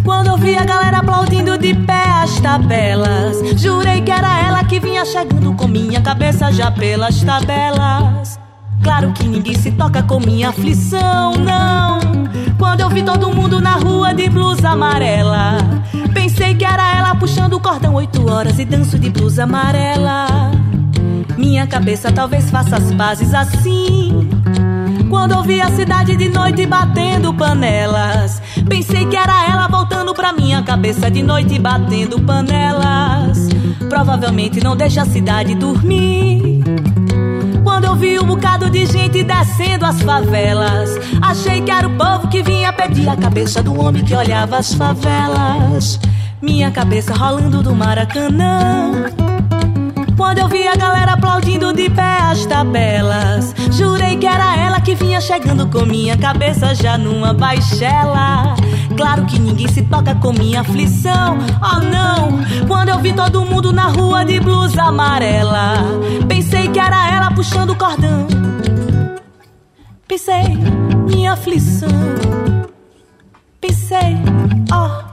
Quando 0.06 0.28
eu 0.28 0.38
vi 0.38 0.56
a 0.56 0.64
galera 0.64 1.00
aplaudindo 1.00 1.58
de 1.58 1.74
pé 1.74 2.04
as 2.22 2.40
tabelas, 2.40 3.42
jurei 3.60 4.00
que 4.02 4.12
era 4.12 4.48
ela 4.48 4.64
que 4.64 4.80
vinha 4.80 5.04
chegando 5.04 5.56
com 5.56 5.68
minha 5.68 6.02
cabeça 6.02 6.52
já 6.52 6.70
pelas 6.70 7.24
tabelas. 7.24 8.40
Claro 8.84 9.12
que 9.12 9.28
ninguém 9.28 9.56
se 9.56 9.72
toca 9.72 10.04
com 10.04 10.20
minha 10.20 10.50
aflição, 10.50 11.34
não. 11.34 12.22
Quando 12.62 12.82
eu 12.82 12.90
vi 12.90 13.02
todo 13.02 13.34
mundo 13.34 13.60
na 13.60 13.74
rua 13.74 14.14
de 14.14 14.30
blusa 14.30 14.70
amarela, 14.70 15.58
pensei 16.14 16.54
que 16.54 16.64
era 16.64 16.96
ela 16.96 17.16
puxando 17.16 17.54
o 17.54 17.60
cordão 17.60 17.96
oito 17.96 18.30
horas 18.30 18.60
e 18.60 18.66
danço 18.66 19.00
de 19.00 19.10
blusa 19.10 19.46
amarela. 19.46 20.28
Minha 21.36 21.66
cabeça 21.66 22.12
talvez 22.12 22.52
faça 22.52 22.76
as 22.76 22.94
pazes 22.94 23.34
assim. 23.34 24.30
Quando 25.10 25.36
ouvi 25.36 25.60
a 25.60 25.72
cidade 25.72 26.16
de 26.16 26.30
noite 26.30 26.68
batendo 26.68 27.34
panelas, 27.34 28.40
pensei 28.70 29.08
que 29.08 29.18
era 29.18 29.50
ela 29.50 29.68
voltando 29.68 30.14
pra 30.14 30.32
minha 30.32 30.62
cabeça 30.62 31.10
de 31.10 31.24
noite 31.24 31.58
batendo 31.58 32.22
panelas. 32.22 33.50
Provavelmente 33.90 34.64
não 34.64 34.78
deixa 34.78 35.02
a 35.02 35.06
cidade 35.06 35.56
dormir. 35.56 36.61
Quando 37.82 37.94
eu 37.94 37.96
vi 37.96 38.20
um 38.20 38.28
bocado 38.28 38.70
de 38.70 38.86
gente 38.86 39.24
descendo 39.24 39.88
as 39.88 40.00
favelas, 40.04 41.00
achei 41.20 41.64
que 41.64 41.72
era 41.72 41.88
o 41.88 41.98
povo 41.98 42.28
que 42.28 42.44
vinha 42.44 42.72
pedir 42.72 43.10
a 43.10 43.18
cabeça 43.18 43.64
do 43.64 43.74
homem 43.82 44.06
que 44.06 44.14
olhava 44.14 44.58
as 44.58 44.72
favelas. 44.72 46.00
Minha 46.40 46.70
cabeça 46.70 47.16
rolando 47.16 47.64
do 47.64 47.74
Maracanã. 47.74 49.06
Quando 50.16 50.38
eu 50.38 50.48
vi 50.48 50.68
a 50.68 50.76
galera 50.76 51.14
aplaudindo 51.14 51.74
de 51.74 51.90
pé 51.90 52.20
as 52.20 52.46
tabelas, 52.46 53.56
jurei 53.72 54.16
que 54.16 54.28
era 54.28 54.56
ela 54.56 54.80
que 54.80 54.94
vinha 54.94 55.20
chegando 55.20 55.68
com 55.68 55.84
minha 55.84 56.16
cabeça 56.16 56.76
já 56.76 57.00
numa 57.00 57.34
baixela. 57.34 58.56
Claro 58.96 59.26
que 59.26 59.40
ninguém 59.40 59.68
se 59.68 59.82
toca 59.84 60.16
com 60.16 60.32
minha 60.34 60.62
aflição, 60.62 61.38
oh 61.62 61.80
não. 61.80 62.68
Quando 62.68 62.90
eu 62.90 63.00
vi 63.00 63.14
todo 63.14 63.46
mundo 63.46 63.72
na 63.72 63.88
rua 63.88 64.24
de 64.24 64.40
blusa 64.40 64.84
amarela, 64.84 65.76
pensei 66.28 66.68
que 66.68 66.80
era 66.80 67.10
ela 67.12 67.32
puxando 67.32 67.72
o 67.72 67.76
cordão. 67.76 68.28
Pensei, 70.08 70.58
minha 71.08 71.34
aflição. 71.34 71.90
Pensei. 73.60 74.18
Oh. 74.74 75.11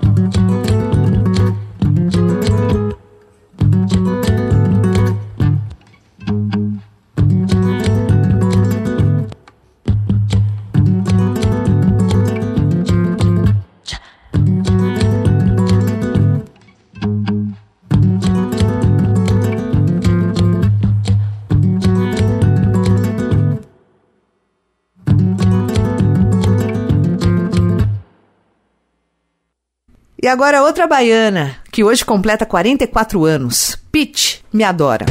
E 30.21 30.27
agora 30.27 30.65
outra 30.65 30.89
baiana, 30.89 31.59
que 31.71 31.85
hoje 31.85 32.05
completa 32.05 32.45
44 32.45 33.25
anos. 33.25 33.79
Pete, 33.93 34.45
me 34.53 34.65
adora. 34.65 35.07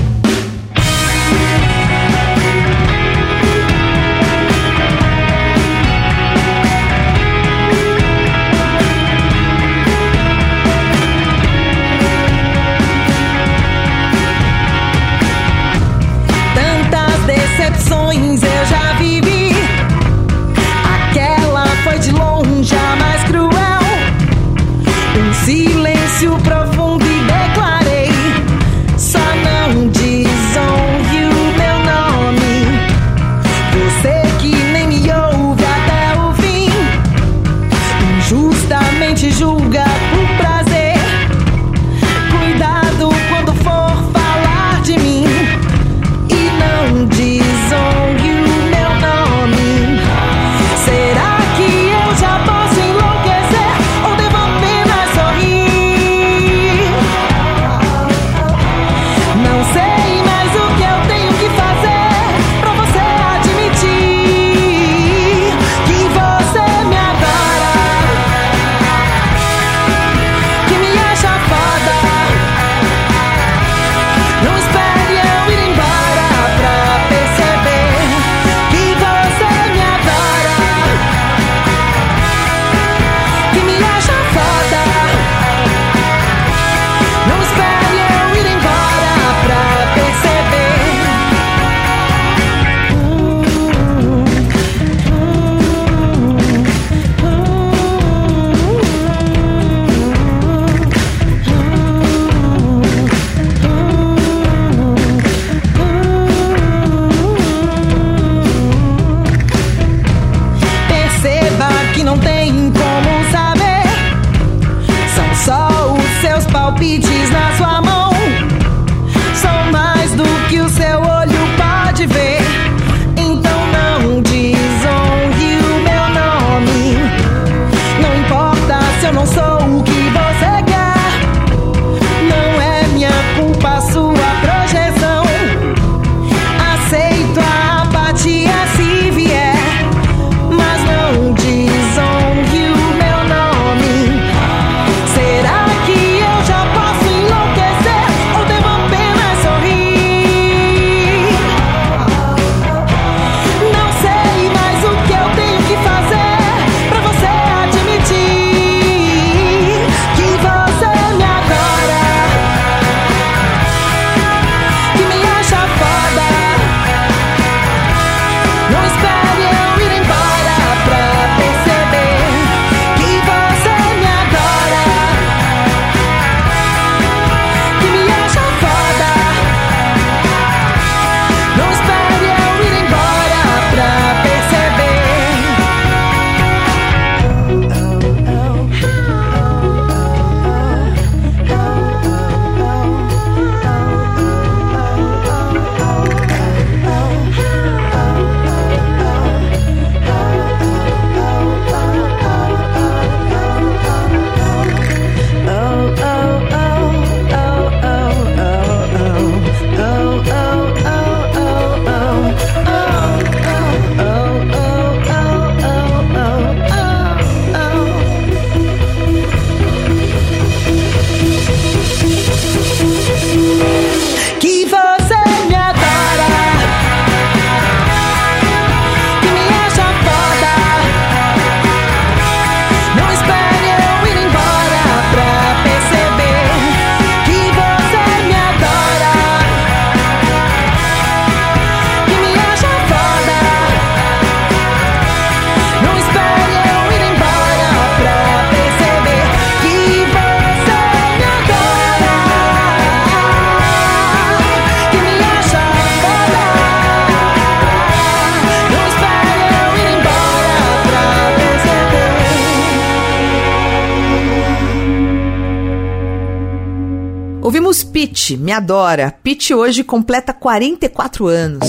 Adora. 268.57 269.13
Pete 269.23 269.53
hoje 269.53 269.83
completa 269.83 270.33
44 270.33 271.27
anos. 271.27 271.67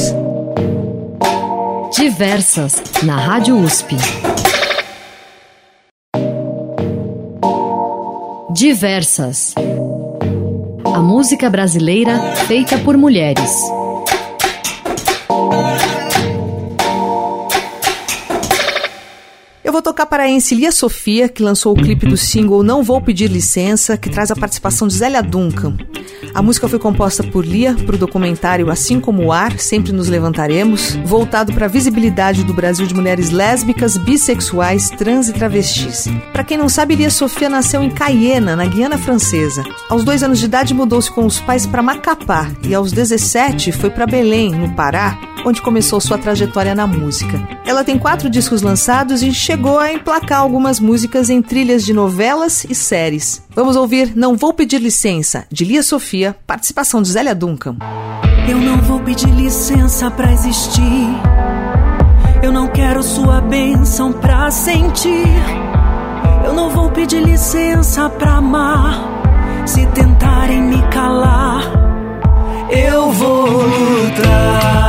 Diversas, 1.95 2.83
na 3.03 3.17
Rádio 3.17 3.57
USP. 3.59 3.97
Diversas. 8.51 9.55
A 10.95 11.01
música 11.01 11.51
brasileira 11.51 12.19
feita 12.47 12.79
por 12.79 12.97
mulheres. 12.97 13.53
Eu 19.63 19.73
vou 19.73 19.83
tocar 19.83 20.07
para 20.07 20.23
a 20.23 20.29
Encilia 20.29 20.73
Sofia, 20.73 21.29
que 21.29 21.43
lançou 21.43 21.75
o 21.75 21.77
clipe 21.77 22.07
do 22.07 22.17
single 22.17 22.63
Não 22.63 22.83
Vou 22.83 23.01
Pedir 23.03 23.31
Licença, 23.31 23.99
que 23.99 24.09
traz 24.09 24.31
a 24.31 24.37
participação 24.37 24.89
de 24.89 24.95
Zélia 24.95 25.23
Duncan. 25.23 25.77
A 26.39 26.43
música 26.43 26.69
foi 26.69 26.79
composta 26.79 27.25
por 27.25 27.45
Lia 27.45 27.75
para 27.75 27.97
o 27.97 27.99
documentário 27.99 28.71
Assim 28.71 29.01
Como 29.01 29.25
o 29.25 29.33
Ar, 29.33 29.59
Sempre 29.59 29.91
Nos 29.91 30.07
Levantaremos, 30.07 30.95
voltado 31.05 31.53
para 31.53 31.67
a 31.67 31.69
visibilidade 31.69 32.45
do 32.45 32.55
Brasil 32.55 32.87
de 32.87 32.95
mulheres 32.95 33.31
lésbicas, 33.31 33.97
bissexuais, 33.97 34.89
trans 34.89 35.29
e 35.29 35.33
travestis. 35.33 36.07
Para 36.33 36.45
quem 36.45 36.57
não 36.57 36.69
sabe, 36.69 36.95
Lia 36.95 37.11
Sofia 37.11 37.49
nasceu 37.49 37.83
em 37.83 37.91
Cayena, 37.91 38.55
na 38.55 38.67
Guiana 38.67 38.97
Francesa. 38.97 39.65
Aos 39.89 40.05
dois 40.05 40.23
anos 40.23 40.39
de 40.39 40.45
idade, 40.45 40.73
mudou-se 40.73 41.11
com 41.11 41.27
os 41.27 41.41
pais 41.41 41.67
para 41.67 41.83
Macapá 41.83 42.49
e 42.63 42.73
aos 42.73 42.93
17 42.93 43.73
foi 43.73 43.91
para 43.91 44.07
Belém, 44.07 44.53
no 44.53 44.77
Pará, 44.77 45.19
onde 45.45 45.63
começou 45.63 46.01
sua 46.01 46.19
trajetória 46.19 46.75
na 46.75 46.87
música. 46.87 47.41
Ela 47.67 47.85
tem 47.85 47.99
quatro 47.99 48.31
discos 48.31 48.63
lançados 48.63 49.23
e 49.23 49.33
chegou 49.33 49.79
a 49.79 49.93
emplacar 49.93 50.41
algumas 50.41 50.81
músicas 50.81 51.31
em 51.31 51.43
trilhas 51.43 51.85
de 51.85 51.93
novelas 51.93 52.65
e 52.65 52.75
séries. 52.75 53.43
Vamos 53.55 53.77
ouvir 53.77 54.13
Não 54.15 54.37
Vou 54.37 54.53
Pedir 54.53 54.81
Licença, 54.81 55.47
de 55.51 55.65
Lia 55.65 55.83
Sofia, 55.83 56.28
participação 56.33 57.03
de 57.03 57.09
Zélia 57.09 57.35
Duncan. 57.35 57.77
Eu 58.49 58.59
não 58.59 58.79
vou 58.79 59.01
pedir 59.01 59.29
licença 59.29 60.11
pra 60.11 60.33
existir. 60.33 61.07
Eu 62.43 62.53
não 62.53 62.69
quero 62.69 63.03
sua 63.03 63.41
bênção 63.41 64.13
pra 64.13 64.51
sentir. 64.51 65.27
Eu 66.45 66.55
não 66.55 66.71
vou 66.71 66.91
pedir 66.91 67.23
licença 67.23 68.09
pra 68.09 68.37
amar. 68.37 68.99
Se 69.67 69.85
tentarem 69.87 70.63
me 70.63 70.81
calar, 70.89 71.63
eu 72.71 73.13
vou 73.13 73.63
lutar. 73.63 74.88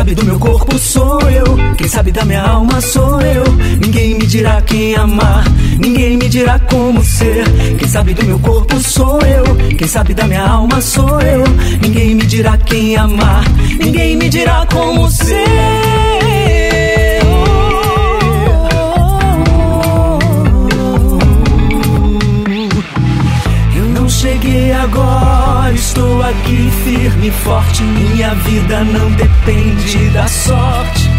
Sabe 0.00 0.14
do 0.14 0.24
meu 0.24 0.38
corpo 0.38 0.78
sou 0.78 1.20
eu, 1.30 1.44
quem 1.76 1.86
sabe 1.86 2.10
da 2.10 2.24
minha 2.24 2.40
alma 2.40 2.80
sou 2.80 3.20
eu. 3.20 3.44
Ninguém 3.82 4.14
me 4.14 4.26
dirá 4.26 4.62
quem 4.62 4.96
amar, 4.96 5.44
ninguém 5.78 6.16
me 6.16 6.26
dirá 6.26 6.58
como 6.58 7.04
ser. 7.04 7.44
Quem 7.78 7.86
sabe 7.86 8.14
do 8.14 8.24
meu 8.24 8.38
corpo 8.38 8.80
sou 8.80 9.18
eu, 9.20 9.44
quem 9.76 9.86
sabe 9.86 10.14
da 10.14 10.26
minha 10.26 10.42
alma 10.42 10.80
sou 10.80 11.20
eu. 11.20 11.44
Ninguém 11.82 12.14
me 12.14 12.24
dirá 12.24 12.56
quem 12.56 12.96
amar, 12.96 13.44
ninguém 13.78 14.16
me 14.16 14.30
dirá 14.30 14.66
como 14.72 15.10
ser. 15.10 15.34
Eu 23.76 23.84
não 23.84 24.08
cheguei 24.08 24.72
agora, 24.72 25.49
estou 25.74 26.22
aqui 26.22 26.70
firme 26.84 27.28
e 27.28 27.30
forte. 27.30 27.82
Minha 27.82 28.34
vida 28.34 28.84
não 28.84 29.10
depende 29.12 30.10
da 30.10 30.26
sorte. 30.26 31.10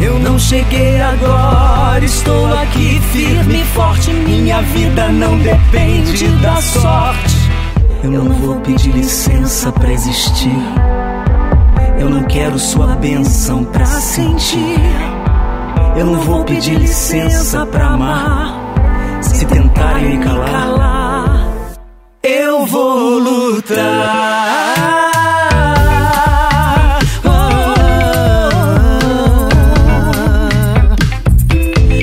Eu 0.00 0.18
não 0.18 0.38
cheguei 0.38 1.00
agora, 1.00 2.04
estou 2.04 2.46
aqui 2.58 3.00
firme 3.12 3.60
e 3.60 3.64
forte. 3.64 4.10
Minha 4.10 4.62
vida 4.62 5.08
não 5.08 5.38
depende 5.38 6.26
da 6.38 6.56
sorte. 6.56 7.36
Eu 8.02 8.10
não 8.10 8.32
vou 8.32 8.56
pedir 8.60 8.92
licença 8.92 9.70
pra 9.72 9.92
existir. 9.92 10.58
Eu 11.98 12.08
não 12.08 12.24
quero 12.24 12.58
sua 12.58 12.96
bênção 12.96 13.62
pra 13.64 13.84
sentir. 13.84 14.80
Eu 15.96 16.06
não 16.06 16.20
vou 16.20 16.44
pedir 16.44 16.76
licença 16.76 17.66
pra 17.66 17.88
amar. 17.88 18.54
Se 19.20 19.44
tentarem 19.44 20.16
me 20.16 20.24
calar, 20.24 20.68
vou 22.70 23.18
lutar. 23.18 24.60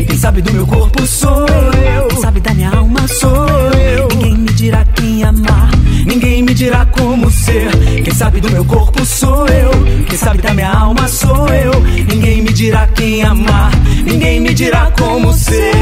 Quem 0.07 0.17
sabe 0.17 0.41
do 0.41 0.53
meu 0.53 0.67
corpo 0.67 1.07
sou 1.07 1.39
eu. 1.39 2.07
Quem 2.09 2.21
sabe 2.21 2.39
da 2.41 2.53
minha 2.53 2.69
alma 2.69 3.07
sou 3.07 3.47
eu. 3.73 4.07
Ninguém 4.09 4.37
me 4.37 4.53
dirá 4.53 4.85
quem 4.95 5.23
amar. 5.23 5.71
Ninguém 6.05 6.43
me 6.43 6.53
dirá 6.53 6.85
como 6.85 7.31
ser. 7.31 7.71
Quem 8.03 8.13
sabe 8.13 8.41
do 8.41 8.51
meu 8.51 8.65
corpo 8.65 9.05
sou 9.05 9.47
eu. 9.47 9.71
Quem 10.07 10.17
sabe 10.17 10.41
da 10.41 10.53
minha 10.53 10.71
alma 10.71 11.07
sou 11.07 11.47
eu. 11.47 11.71
Ninguém 12.09 12.41
me 12.41 12.51
dirá 12.51 12.87
quem 12.87 13.23
amar. 13.23 13.71
Ninguém 14.03 14.41
me 14.41 14.53
dirá 14.53 14.91
como 14.99 15.31
ser. 15.33 15.73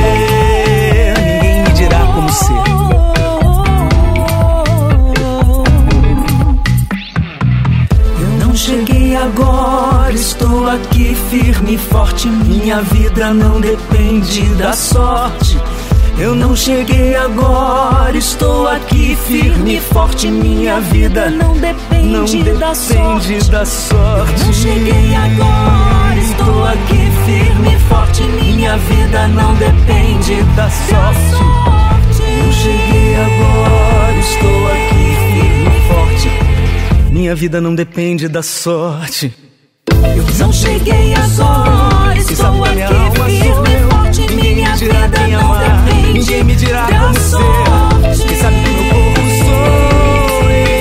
Ninguém 1.17 1.63
me 1.63 1.69
dirá 1.73 2.05
como 2.13 2.29
ser. 2.29 2.74
Aqui 10.75 11.15
firme 11.29 11.75
e 11.75 11.77
forte. 11.77 12.27
Minha 12.27 12.81
vida 12.81 13.33
não 13.33 13.59
depende 13.59 14.41
da 14.55 14.73
sorte. 14.73 15.57
Eu 16.17 16.35
não 16.35 16.55
cheguei 16.55 17.15
agora, 17.15 18.17
estou 18.17 18.67
aqui 18.67 19.17
firme 19.27 19.77
e 19.77 19.79
forte. 19.79 20.27
Minha 20.29 20.79
vida 20.79 21.29
não 21.29 21.53
depende, 21.57 22.07
não 22.07 22.25
depende 22.25 22.59
da, 22.59 22.75
sorte. 22.75 23.51
da 23.51 23.65
sorte. 23.65 24.41
Eu 24.41 24.45
não 24.45 24.53
cheguei 24.53 25.15
agora, 25.15 26.19
estou 26.19 26.65
aqui 26.65 27.11
firme 27.25 27.75
e 27.75 27.79
forte. 27.89 28.23
Minha 28.23 28.77
vida 28.77 29.27
não 29.29 29.53
depende 29.55 30.43
da 30.55 30.69
sorte. 30.69 31.43
Não 32.37 32.51
cheguei 32.51 33.15
agora, 33.15 34.17
estou 34.19 34.67
aqui 34.67 35.15
firme 35.33 35.77
e 35.77 35.87
forte. 35.87 37.11
Minha 37.11 37.35
vida 37.35 37.61
não 37.61 37.73
depende 37.75 38.27
da 38.27 38.43
sorte. 38.43 39.44
Eu 40.15 40.25
não 40.39 40.51
cheguei 40.51 41.13
agora, 41.13 42.17
estou 42.17 42.63
aqui 42.63 42.79
firme 43.39 43.69
e 43.69 43.79
forte. 43.89 44.35
Minha 44.35 44.75
vida 44.75 45.27
não 45.29 45.57
depende 45.57 46.19
Ninguém 46.19 46.43
me 46.43 46.55
dirá 46.55 46.87
como 46.87 47.13
ser. 47.15 47.39
Quem 48.27 48.37
sabe 48.39 48.55
do 48.61 48.71
meu 48.71 48.83
corpo 48.93 49.21
sou 49.43 50.49
eu. 50.51 50.75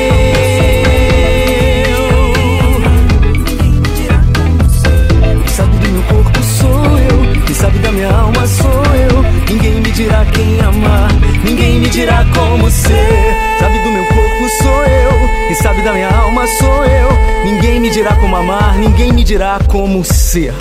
Quem 5.41 5.49
sabe 5.49 5.77
do 5.79 5.89
meu 5.89 6.03
corpo 6.03 6.43
sou 6.43 6.99
eu. 6.99 7.43
Quem 7.47 7.55
sabe 7.55 7.79
da 7.79 7.93
minha 7.93 8.11
alma 8.11 8.47
sou 8.47 8.85
eu. 8.95 9.23
Ninguém 9.49 9.81
me 9.81 9.91
dirá 9.91 10.25
quem 10.27 10.61
amar. 10.61 11.09
Ninguém 11.45 11.81
me 11.81 11.89
dirá 11.89 12.25
como 12.35 12.71
ser. 12.71 13.35
Sabe 13.59 13.79
do 13.81 13.91
meu 13.91 14.05
corpo 14.07 14.49
sou 14.63 14.85
eu. 14.85 15.24
Quem 15.47 15.55
sabe 15.57 15.83
da 15.83 15.93
minha 15.93 16.11
alma 16.11 16.47
sou 16.47 16.85
eu. 16.85 17.09
Ninguém 17.45 17.79
me 17.79 17.91
dirá 17.91 18.17
como 18.17 18.35
amar. 18.35 18.79
Ninguém 18.79 19.13
me 19.13 19.23
dirá 19.23 19.59
como 19.71 20.03
ser. 20.05 20.55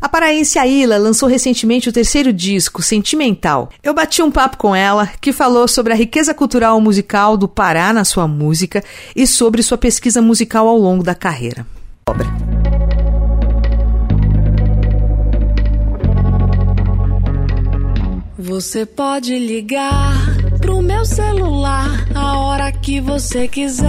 A 0.00 0.08
paraense 0.08 0.58
Aila 0.58 0.96
lançou 0.96 1.28
recentemente 1.28 1.88
o 1.88 1.92
terceiro 1.92 2.32
disco, 2.32 2.80
Sentimental. 2.80 3.68
Eu 3.82 3.92
bati 3.92 4.22
um 4.22 4.30
papo 4.30 4.56
com 4.56 4.74
ela, 4.74 5.08
que 5.20 5.32
falou 5.32 5.66
sobre 5.66 5.92
a 5.92 5.96
riqueza 5.96 6.32
cultural 6.32 6.80
musical 6.80 7.36
do 7.36 7.48
Pará 7.48 7.92
na 7.92 8.04
sua 8.04 8.28
música 8.28 8.82
e 9.14 9.26
sobre 9.26 9.60
sua 9.60 9.76
pesquisa 9.76 10.22
musical 10.22 10.68
ao 10.68 10.78
longo 10.78 11.02
da 11.02 11.16
carreira. 11.16 11.66
Obra. 12.08 12.26
Você 18.38 18.86
pode 18.86 19.36
ligar 19.36 20.27
pro 20.60 20.82
meu 20.82 21.04
celular 21.04 22.06
a 22.14 22.38
hora 22.38 22.72
que 22.72 23.00
você 23.00 23.48
quiser. 23.48 23.86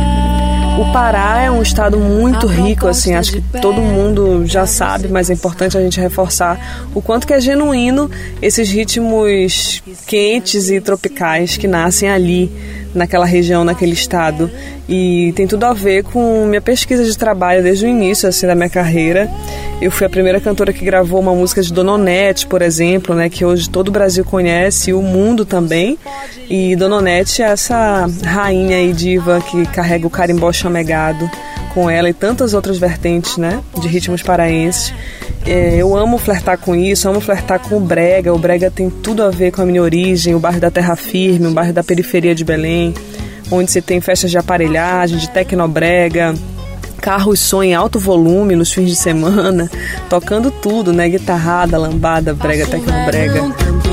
O 0.80 0.92
Pará 0.94 1.42
é 1.42 1.52
um 1.52 1.62
estado 1.62 1.98
muito 1.98 2.48
rico, 2.48 2.88
assim, 2.88 3.14
acho 3.14 3.34
que 3.34 3.42
todo 3.60 3.82
mundo 3.82 4.46
já 4.46 4.66
sabe, 4.66 5.08
mas 5.08 5.30
é 5.30 5.34
importante 5.34 5.78
a 5.78 5.82
gente 5.82 6.00
reforçar 6.00 6.88
o 6.94 7.02
quanto 7.02 7.28
que 7.28 7.34
é 7.34 7.42
genuíno 7.42 8.10
esses 8.42 8.70
ritmos 8.70 9.84
quentes 10.08 10.70
e 10.70 10.80
tropicais 10.80 11.58
que 11.58 11.68
nascem 11.68 12.10
ali, 12.10 12.52
naquela 12.94 13.26
região, 13.26 13.64
naquele 13.64 13.94
estado. 13.94 14.50
E 14.88 15.34
tem 15.36 15.46
tudo 15.48 15.66
a 15.66 15.74
ver 15.74 16.04
com 16.04 16.46
minha 16.46 16.62
pesquisa 16.62 17.04
de 17.04 17.18
trabalho 17.18 17.62
desde 17.62 17.86
o 17.86 17.90
início, 17.90 18.28
assim, 18.28 18.48
da 18.48 18.56
minha 18.56 18.70
carreira. 18.70 19.30
Eu 19.82 19.92
fui 19.92 20.06
a 20.06 20.10
primeira 20.10 20.40
cantora 20.40 20.74
que 20.74 20.84
gravou 20.84 21.20
uma 21.20 21.34
música 21.34 21.62
de 21.62 21.72
Dona 21.72 21.94
Onete, 21.94 22.48
por 22.48 22.62
exemplo, 22.62 23.16
né, 23.16 23.30
que 23.30 23.46
hoje 23.46 23.70
todo 23.70 23.90
o 23.90 23.92
Brasil 23.92 24.26
conhece 24.26 24.90
e 24.90 24.94
o 24.94 25.02
mundo 25.02 25.46
também. 25.46 25.98
E 26.50 26.76
Dona 26.76 26.98
Onete 26.98 27.42
é 27.42 27.46
essa 27.46 28.10
rainha 28.24 28.82
e 28.82 28.92
diva 28.92 29.42
que 29.42 29.66
carrega 29.68 30.06
o 30.06 30.10
carimbó 30.10 30.52
chamegado 30.52 31.30
com 31.74 31.90
ela 31.90 32.10
e 32.10 32.14
tantas 32.14 32.54
outras 32.54 32.78
vertentes, 32.78 33.38
né, 33.38 33.62
de 33.80 33.88
ritmos 33.88 34.22
paraenses. 34.22 34.94
É, 35.46 35.76
eu 35.78 35.96
amo 35.96 36.18
flertar 36.18 36.58
com 36.58 36.76
isso, 36.76 37.08
amo 37.08 37.22
flertar 37.22 37.60
com 37.60 37.78
o 37.78 37.80
brega. 37.80 38.34
O 38.34 38.38
brega 38.38 38.70
tem 38.70 38.90
tudo 38.90 39.24
a 39.24 39.30
ver 39.30 39.52
com 39.52 39.62
a 39.62 39.66
minha 39.66 39.82
origem, 39.82 40.36
o 40.36 40.40
bairro 40.40 40.60
da 40.60 40.70
Terra 40.70 40.96
Firme, 40.96 41.48
o 41.48 41.52
bairro 41.52 41.74
da 41.74 41.84
periferia 41.84 42.36
de 42.36 42.44
Belém, 42.44 42.94
onde 43.50 43.72
se 43.72 43.82
tem 43.82 44.02
festas 44.02 44.30
de 44.30 44.38
aparelhagem, 44.38 45.18
de 45.18 45.30
tecnobrega, 45.30 46.34
carros 47.00 47.40
som 47.40 47.64
em 47.64 47.74
alto 47.74 47.98
volume 47.98 48.56
nos 48.56 48.72
fins 48.72 48.90
de 48.90 48.96
semana, 48.96 49.72
tocando 50.10 50.52
tudo, 50.52 50.92
né? 50.92 51.08
Guitarrada, 51.08 51.78
lambada, 51.78 52.34
brega, 52.34 52.66
tecnobrega. 52.68 53.40
É 53.86 53.89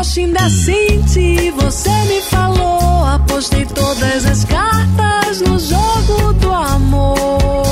uma 0.00 0.04
proposta 0.04 0.20
indecente, 0.20 1.50
você 1.50 1.90
me 2.06 2.22
falou. 2.22 3.04
Apostei 3.04 3.66
todas 3.66 4.24
as 4.24 4.44
cartas 4.44 5.42
no 5.42 5.58
jogo 5.58 6.32
do 6.34 6.50
amor. 6.50 7.62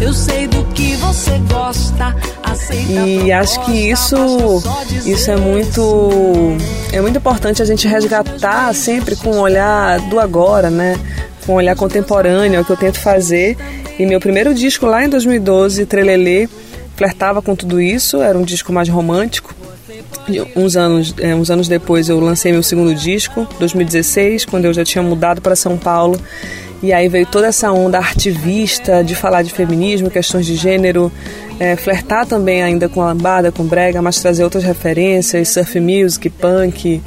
Eu 0.00 0.14
sei 0.14 0.46
do 0.46 0.64
que 0.72 0.96
você 0.96 1.38
gosta, 1.50 2.16
aceita 2.42 3.06
E 3.06 3.30
acho 3.30 3.62
que 3.66 3.90
isso, 3.90 4.62
isso 5.04 5.30
é 5.30 5.36
muito, 5.36 6.56
é 6.90 7.00
muito 7.02 7.18
importante 7.18 7.60
a 7.60 7.66
gente 7.66 7.86
resgatar 7.86 8.74
sempre 8.74 9.14
com 9.14 9.32
um 9.32 9.40
olhar 9.40 10.00
do 10.08 10.18
agora, 10.18 10.70
né? 10.70 10.98
Com 11.44 11.52
um 11.52 11.56
olhar 11.56 11.76
contemporâneo, 11.76 12.56
é 12.56 12.60
o 12.60 12.64
que 12.64 12.72
eu 12.72 12.78
tento 12.78 12.98
fazer. 12.98 13.58
E 13.98 14.06
meu 14.06 14.20
primeiro 14.20 14.54
disco 14.54 14.86
lá 14.86 15.04
em 15.04 15.08
2012, 15.08 15.84
Trelelê, 15.84 16.48
flertava 16.96 17.42
com 17.42 17.54
tudo 17.54 17.78
isso, 17.78 18.22
era 18.22 18.38
um 18.38 18.42
disco 18.42 18.72
mais 18.72 18.88
romântico. 18.88 19.59
Uns 20.54 20.76
anos, 20.76 21.14
é, 21.18 21.34
uns 21.34 21.50
anos 21.50 21.68
depois 21.68 22.08
eu 22.08 22.20
lancei 22.20 22.52
meu 22.52 22.62
segundo 22.62 22.94
disco, 22.94 23.46
2016, 23.58 24.44
quando 24.44 24.64
eu 24.66 24.72
já 24.72 24.84
tinha 24.84 25.02
mudado 25.02 25.40
para 25.40 25.56
São 25.56 25.76
Paulo. 25.76 26.18
E 26.82 26.92
aí 26.92 27.08
veio 27.08 27.26
toda 27.26 27.48
essa 27.48 27.70
onda 27.72 27.98
artivista 27.98 29.04
de 29.04 29.14
falar 29.14 29.42
de 29.42 29.52
feminismo, 29.52 30.10
questões 30.10 30.46
de 30.46 30.56
gênero, 30.56 31.12
é, 31.58 31.76
flertar 31.76 32.24
também 32.26 32.62
ainda 32.62 32.88
com 32.88 33.00
lambada, 33.00 33.52
com 33.52 33.64
brega, 33.64 34.00
mas 34.00 34.18
trazer 34.20 34.44
outras 34.44 34.64
referências, 34.64 35.50
surf 35.50 35.78
music, 35.78 36.30
punk 36.30 37.02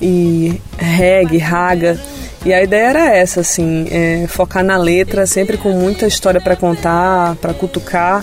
e 0.00 0.60
reggae, 0.76 1.38
raga. 1.38 1.98
E 2.44 2.52
a 2.52 2.62
ideia 2.62 2.88
era 2.88 3.16
essa, 3.16 3.40
assim, 3.40 3.86
é, 3.90 4.26
focar 4.28 4.62
na 4.62 4.76
letra, 4.76 5.26
sempre 5.26 5.56
com 5.56 5.70
muita 5.70 6.06
história 6.06 6.40
para 6.40 6.54
contar, 6.54 7.36
para 7.36 7.54
cutucar. 7.54 8.22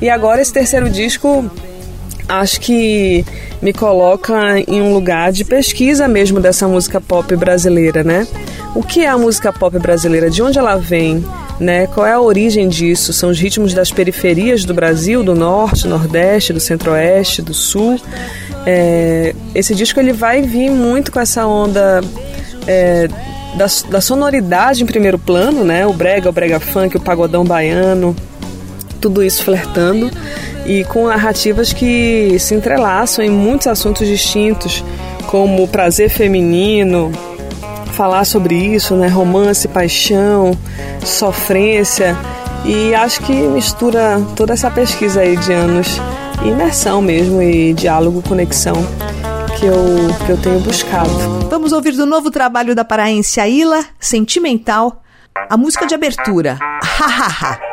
E 0.00 0.10
agora 0.10 0.42
esse 0.42 0.52
terceiro 0.52 0.90
disco 0.90 1.48
acho 2.28 2.60
que 2.60 3.24
me 3.62 3.72
coloca 3.72 4.58
em 4.66 4.82
um 4.82 4.92
lugar 4.92 5.30
de 5.30 5.44
pesquisa 5.44 6.08
mesmo 6.08 6.40
dessa 6.40 6.66
música 6.66 7.00
pop 7.00 7.34
brasileira, 7.36 8.02
né? 8.02 8.26
O 8.74 8.82
que 8.82 9.04
é 9.04 9.08
a 9.08 9.16
música 9.16 9.52
pop 9.52 9.78
brasileira? 9.78 10.28
De 10.28 10.42
onde 10.42 10.58
ela 10.58 10.76
vem? 10.76 11.24
Né? 11.60 11.86
Qual 11.86 12.04
é 12.04 12.12
a 12.12 12.20
origem 12.20 12.68
disso? 12.68 13.12
São 13.12 13.30
os 13.30 13.38
ritmos 13.38 13.72
das 13.72 13.92
periferias 13.92 14.64
do 14.64 14.74
Brasil, 14.74 15.22
do 15.22 15.34
norte, 15.34 15.86
nordeste, 15.86 16.52
do 16.52 16.58
centro-oeste, 16.58 17.40
do 17.40 17.54
sul. 17.54 18.00
É, 18.66 19.32
esse 19.54 19.74
disco 19.74 20.00
ele 20.00 20.12
vai 20.12 20.42
vir 20.42 20.70
muito 20.70 21.12
com 21.12 21.20
essa 21.20 21.46
onda 21.46 22.00
é, 22.66 23.08
da, 23.54 23.66
da 23.90 24.00
sonoridade 24.00 24.82
em 24.82 24.86
primeiro 24.86 25.18
plano, 25.18 25.62
né? 25.62 25.86
O 25.86 25.92
brega, 25.92 26.28
o 26.28 26.32
brega 26.32 26.58
funk, 26.58 26.96
o 26.96 27.00
pagodão 27.00 27.44
baiano, 27.44 28.16
tudo 29.02 29.22
isso 29.22 29.44
flertando 29.44 30.08
e 30.64 30.84
com 30.84 31.08
narrativas 31.08 31.72
que 31.72 32.38
se 32.38 32.54
entrelaçam 32.54 33.24
em 33.24 33.30
muitos 33.30 33.66
assuntos 33.66 34.06
distintos, 34.06 34.82
como 35.26 35.66
prazer 35.66 36.08
feminino, 36.08 37.10
falar 37.92 38.24
sobre 38.24 38.54
isso, 38.54 38.94
né? 38.94 39.08
Romance, 39.08 39.66
paixão, 39.66 40.56
sofrência. 41.04 42.16
E 42.64 42.94
acho 42.94 43.20
que 43.22 43.32
mistura 43.32 44.22
toda 44.36 44.52
essa 44.52 44.70
pesquisa 44.70 45.20
aí 45.20 45.36
de 45.36 45.52
anos, 45.52 46.00
imersão 46.44 47.02
mesmo 47.02 47.42
e 47.42 47.74
diálogo, 47.74 48.22
conexão 48.22 48.76
que 49.58 49.66
eu, 49.66 50.24
que 50.24 50.30
eu 50.30 50.36
tenho 50.38 50.60
buscado. 50.60 51.10
Vamos 51.50 51.72
ouvir 51.72 51.92
do 51.92 52.06
novo 52.06 52.30
trabalho 52.30 52.72
da 52.72 52.84
paraense 52.84 53.40
Aila, 53.40 53.84
Sentimental, 53.98 55.02
a 55.50 55.56
música 55.56 55.86
de 55.86 55.94
abertura, 55.94 56.56
Ha 56.60 57.06
Ha 57.06 57.26
Ha. 57.26 57.71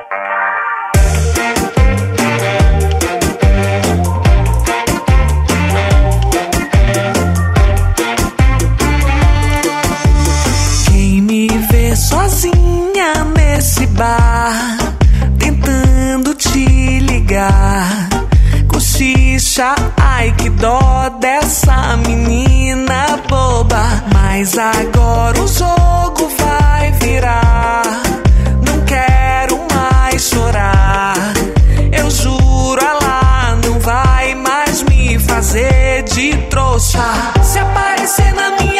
Bar, 14.00 14.78
tentando 15.38 16.34
te 16.34 17.00
ligar. 17.02 18.08
Cochicha, 18.70 19.76
ai 19.98 20.32
que 20.38 20.50
dó 20.50 21.10
dessa 21.20 21.98
menina 21.98 23.20
boba. 23.28 23.84
Mas 24.14 24.58
agora 24.58 25.38
o 25.42 25.48
jogo 25.48 26.32
vai 26.38 26.94
virar. 26.94 27.84
Não 28.66 28.80
quero 28.86 29.60
mais 29.76 30.22
chorar. 30.30 31.34
Eu 31.92 32.10
juro, 32.10 32.82
ela 32.82 33.58
não 33.66 33.82
vai 33.82 34.34
mais 34.34 34.82
me 34.84 35.20
fazer 35.20 36.04
de 36.04 36.38
trouxa. 36.50 37.04
Se 37.44 37.60
aparecer 37.60 38.34
na 38.34 38.52
minha 38.62 38.79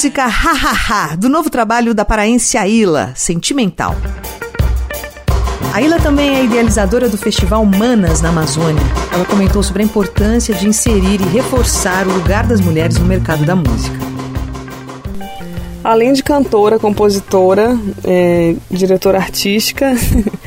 música 0.00 0.24
Ha 0.24 0.52
Ha 0.52 0.72
Ha, 0.72 1.16
do 1.16 1.28
novo 1.28 1.50
trabalho 1.50 1.92
da 1.92 2.06
paraense 2.06 2.56
Aila, 2.56 3.12
Sentimental. 3.14 3.94
A 5.74 5.82
Ilha 5.82 6.00
também 6.00 6.36
é 6.36 6.44
idealizadora 6.44 7.06
do 7.06 7.18
Festival 7.18 7.66
Manas 7.66 8.22
na 8.22 8.30
Amazônia. 8.30 8.82
Ela 9.12 9.26
comentou 9.26 9.62
sobre 9.62 9.82
a 9.82 9.84
importância 9.84 10.54
de 10.54 10.66
inserir 10.66 11.20
e 11.20 11.24
reforçar 11.24 12.06
o 12.08 12.14
lugar 12.14 12.46
das 12.46 12.62
mulheres 12.62 12.96
no 12.96 13.04
mercado 13.04 13.44
da 13.44 13.54
música. 13.54 13.94
Além 15.84 16.14
de 16.14 16.22
cantora, 16.22 16.78
compositora, 16.78 17.78
é, 18.02 18.54
diretora 18.70 19.18
artística 19.18 19.94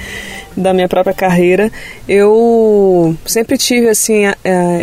da 0.57 0.73
minha 0.73 0.89
própria 0.89 1.13
carreira, 1.13 1.71
eu 2.09 3.15
sempre 3.23 3.55
tive 3.59 3.87
assim 3.87 4.25
a, 4.25 4.35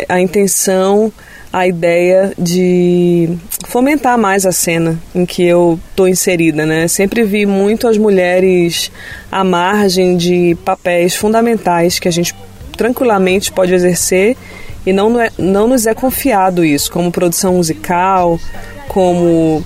a, 0.07 0.15
a 0.15 0.21
intenção 0.21 1.11
a 1.53 1.67
ideia 1.67 2.33
de 2.37 3.37
fomentar 3.67 4.17
mais 4.17 4.45
a 4.45 4.51
cena 4.51 4.97
em 5.13 5.25
que 5.25 5.43
eu 5.43 5.79
estou 5.89 6.07
inserida, 6.07 6.65
né? 6.65 6.87
Sempre 6.87 7.23
vi 7.23 7.45
muito 7.45 7.87
as 7.87 7.97
mulheres 7.97 8.91
à 9.31 9.43
margem 9.43 10.15
de 10.15 10.55
papéis 10.63 11.15
fundamentais 11.15 11.99
que 11.99 12.07
a 12.07 12.11
gente 12.11 12.33
tranquilamente 12.77 13.51
pode 13.51 13.73
exercer 13.73 14.37
e 14.85 14.93
não, 14.93 15.19
é, 15.19 15.29
não 15.37 15.67
nos 15.67 15.85
é 15.85 15.93
confiado 15.93 16.63
isso, 16.63 16.91
como 16.91 17.11
produção 17.11 17.55
musical, 17.55 18.39
como 18.87 19.63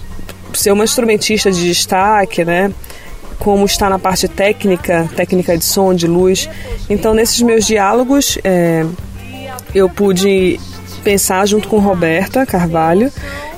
ser 0.54 0.72
uma 0.72 0.84
instrumentista 0.84 1.52
de 1.52 1.64
destaque, 1.68 2.44
né? 2.44 2.72
Como 3.40 3.66
estar 3.66 3.90
na 3.90 4.00
parte 4.00 4.28
técnica, 4.28 5.10
técnica 5.16 5.58
de 5.58 5.64
som, 5.64 5.94
de 5.94 6.08
luz. 6.08 6.50
Então, 6.90 7.14
nesses 7.14 7.42
meus 7.42 7.66
diálogos, 7.66 8.38
é, 8.44 8.86
eu 9.74 9.90
pude 9.90 10.60
pensar 11.06 11.46
junto 11.46 11.68
com 11.68 11.78
Roberta 11.78 12.48
Carvalho, 12.48 13.14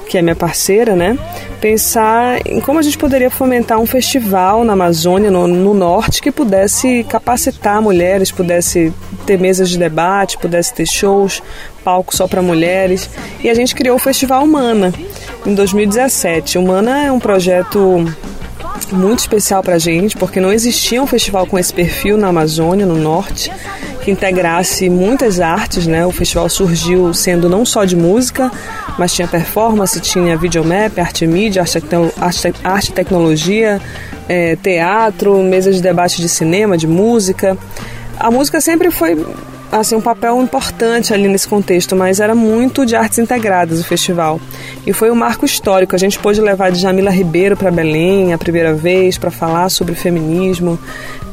que 0.09 0.17
é 0.17 0.21
minha 0.21 0.35
parceira, 0.35 0.95
né? 0.95 1.17
Pensar 1.61 2.41
em 2.45 2.59
como 2.59 2.77
a 2.77 2.81
gente 2.81 2.97
poderia 2.97 3.31
fomentar 3.31 3.79
um 3.79 3.85
festival 3.85 4.65
na 4.65 4.73
Amazônia, 4.73 5.31
no, 5.31 5.47
no, 5.47 5.73
norte, 5.73 6.21
que 6.21 6.29
pudesse 6.29 7.05
capacitar 7.09 7.81
mulheres, 7.81 8.31
pudesse 8.31 8.93
ter 9.25 9.39
mesas 9.39 9.69
de 9.69 9.77
debate, 9.77 10.37
pudesse 10.37 10.73
ter 10.73 10.85
shows, 10.85 11.41
palco 11.83 12.15
só 12.15 12.27
para 12.27 12.41
mulheres. 12.41 13.09
E 13.41 13.49
a 13.49 13.53
gente 13.53 13.73
criou 13.73 13.95
o 13.95 13.99
Festival 13.99 14.43
Humana 14.43 14.93
em 15.45 15.55
2017. 15.55 16.57
Humana 16.57 17.05
é 17.05 17.11
um 17.11 17.19
projeto 17.19 18.05
muito 18.91 19.19
especial 19.19 19.63
para 19.63 19.75
a 19.75 19.79
gente, 19.79 20.17
porque 20.17 20.39
não 20.39 20.51
existia 20.51 21.01
um 21.01 21.07
festival 21.07 21.47
com 21.47 21.57
esse 21.57 21.73
perfil 21.73 22.17
na 22.17 22.27
Amazônia, 22.27 22.85
no 22.85 22.97
norte 22.97 23.49
que 24.07 24.11
integrasse 24.11 24.89
muitas 24.89 25.41
artes, 25.41 25.85
né? 25.85 26.05
O 26.05 26.11
festival 26.13 26.47
surgiu 26.47 27.13
sendo 27.13 27.49
não 27.49 27.65
só 27.65 27.83
de 27.83 27.93
música, 27.93 28.49
mas 28.97 29.13
tinha 29.13 29.27
performance, 29.27 29.99
tinha 29.99 30.37
videomap, 30.37 30.97
arte 30.97 31.27
mídia, 31.27 31.61
arte, 31.61 31.77
arte, 32.17 32.53
arte 32.63 32.93
tecnologia, 32.93 33.81
é, 34.29 34.55
teatro, 34.55 35.43
mesas 35.43 35.75
de 35.75 35.81
debate 35.81 36.21
de 36.21 36.29
cinema, 36.29 36.77
de 36.77 36.87
música. 36.87 37.57
A 38.17 38.31
música 38.31 38.61
sempre 38.61 38.91
foi 38.91 39.21
assim 39.71 39.95
um 39.95 40.01
papel 40.01 40.41
importante 40.41 41.13
ali 41.13 41.27
nesse 41.27 41.47
contexto, 41.47 41.95
mas 41.95 42.19
era 42.19 42.33
muito 42.33 42.85
de 42.85 42.95
artes 42.95 43.19
integradas 43.19 43.79
o 43.79 43.83
festival. 43.83 44.39
E 44.85 44.93
foi 44.93 45.11
um 45.11 45.15
marco 45.15 45.45
histórico. 45.45 45.95
A 45.95 45.99
gente 45.99 46.17
pôde 46.19 46.39
levar 46.39 46.71
de 46.71 46.79
Jamila 46.79 47.09
Ribeiro 47.09 47.57
para 47.57 47.69
Belém 47.71 48.33
a 48.33 48.37
primeira 48.37 48.73
vez 48.73 49.17
para 49.17 49.31
falar 49.31 49.69
sobre 49.69 49.95
feminismo. 49.95 50.79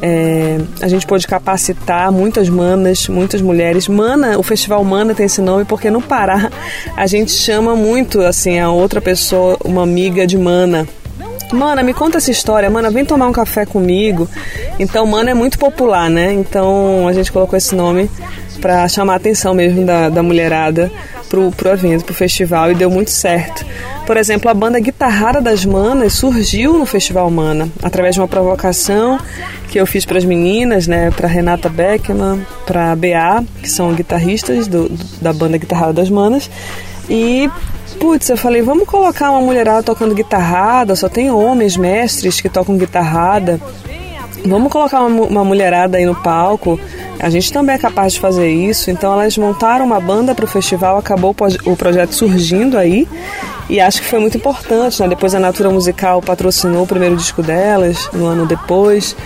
É, 0.02 0.58
a 0.80 0.88
gente 0.88 1.06
pôde 1.06 1.26
capacitar 1.26 2.10
muitas 2.10 2.48
manas, 2.48 3.08
muitas 3.08 3.40
mulheres. 3.40 3.88
Mana, 3.88 4.38
o 4.38 4.42
festival 4.42 4.82
Mana 4.84 5.14
tem 5.14 5.26
esse 5.26 5.40
nome 5.40 5.64
porque 5.64 5.90
no 5.90 6.02
Pará 6.02 6.50
a 6.96 7.06
gente 7.06 7.30
chama 7.30 7.74
muito 7.76 8.20
assim 8.20 8.58
a 8.58 8.70
outra 8.70 9.00
pessoa, 9.00 9.56
uma 9.64 9.82
amiga 9.82 10.26
de 10.26 10.36
Mana. 10.36 10.86
Mana, 11.54 11.82
me 11.82 11.94
conta 11.94 12.18
essa 12.18 12.30
história. 12.30 12.68
Mana, 12.68 12.90
vem 12.90 13.04
tomar 13.04 13.28
um 13.28 13.32
café 13.32 13.64
comigo. 13.64 14.28
Então, 14.78 15.06
Mana 15.06 15.30
é 15.30 15.34
muito 15.34 15.58
popular, 15.58 16.10
né? 16.10 16.32
Então, 16.32 17.06
a 17.08 17.12
gente 17.12 17.30
colocou 17.32 17.56
esse 17.56 17.74
nome 17.74 18.10
para 18.60 18.86
chamar 18.88 19.14
a 19.14 19.16
atenção 19.16 19.54
mesmo 19.54 19.84
da, 19.84 20.08
da 20.08 20.22
mulherada 20.22 20.90
pro, 21.28 21.50
pro 21.50 21.70
evento, 21.70 22.04
pro 22.04 22.14
festival 22.14 22.70
e 22.70 22.74
deu 22.74 22.90
muito 22.90 23.10
certo. 23.10 23.64
Por 24.06 24.16
exemplo, 24.16 24.50
a 24.50 24.54
banda 24.54 24.78
Guitarrada 24.78 25.40
das 25.40 25.64
Manas 25.64 26.12
surgiu 26.14 26.78
no 26.78 26.86
Festival 26.86 27.30
Mana 27.30 27.68
através 27.82 28.14
de 28.14 28.20
uma 28.20 28.28
provocação 28.28 29.18
que 29.68 29.80
eu 29.80 29.86
fiz 29.86 30.04
para 30.04 30.18
as 30.18 30.24
meninas, 30.24 30.86
né, 30.86 31.10
para 31.10 31.26
Renata 31.26 31.68
Beckman, 31.68 32.46
para 32.66 32.94
BA, 32.94 33.44
que 33.60 33.70
são 33.70 33.92
guitarristas 33.92 34.68
do, 34.68 34.90
da 35.20 35.32
banda 35.32 35.58
Guitarrada 35.58 35.94
das 35.94 36.08
Manas. 36.08 36.50
E 37.08 37.50
putz, 37.98 38.28
eu 38.28 38.36
falei, 38.36 38.62
vamos 38.62 38.86
colocar 38.86 39.30
uma 39.30 39.40
mulherada 39.40 39.82
tocando 39.82 40.14
guitarrada, 40.14 40.94
só 40.94 41.08
tem 41.08 41.30
homens 41.30 41.76
mestres 41.76 42.40
que 42.40 42.48
tocam 42.48 42.76
guitarrada. 42.76 43.60
Vamos 44.46 44.70
colocar 44.70 45.00
uma, 45.02 45.22
uma 45.22 45.44
mulherada 45.44 45.96
aí 45.96 46.04
no 46.04 46.14
palco. 46.14 46.78
A 47.18 47.30
gente 47.30 47.50
também 47.52 47.76
é 47.76 47.78
capaz 47.78 48.12
de 48.12 48.20
fazer 48.20 48.50
isso. 48.50 48.90
Então 48.90 49.12
elas 49.12 49.38
montaram 49.38 49.86
uma 49.86 49.98
banda 49.98 50.34
para 50.34 50.44
o 50.44 50.48
festival, 50.48 50.98
acabou 50.98 51.34
o 51.64 51.76
projeto 51.76 52.12
surgindo 52.12 52.76
aí. 52.76 53.08
E 53.70 53.80
acho 53.80 54.02
que 54.02 54.06
foi 54.06 54.18
muito 54.18 54.36
importante, 54.36 55.00
né? 55.00 55.08
Depois 55.08 55.34
a 55.34 55.40
Natura 55.40 55.70
Musical 55.70 56.20
patrocinou 56.20 56.82
o 56.82 56.86
primeiro 56.86 57.16
disco 57.16 57.42
delas, 57.42 58.10
no 58.12 58.26
ano 58.26 58.44
depois 58.44 59.16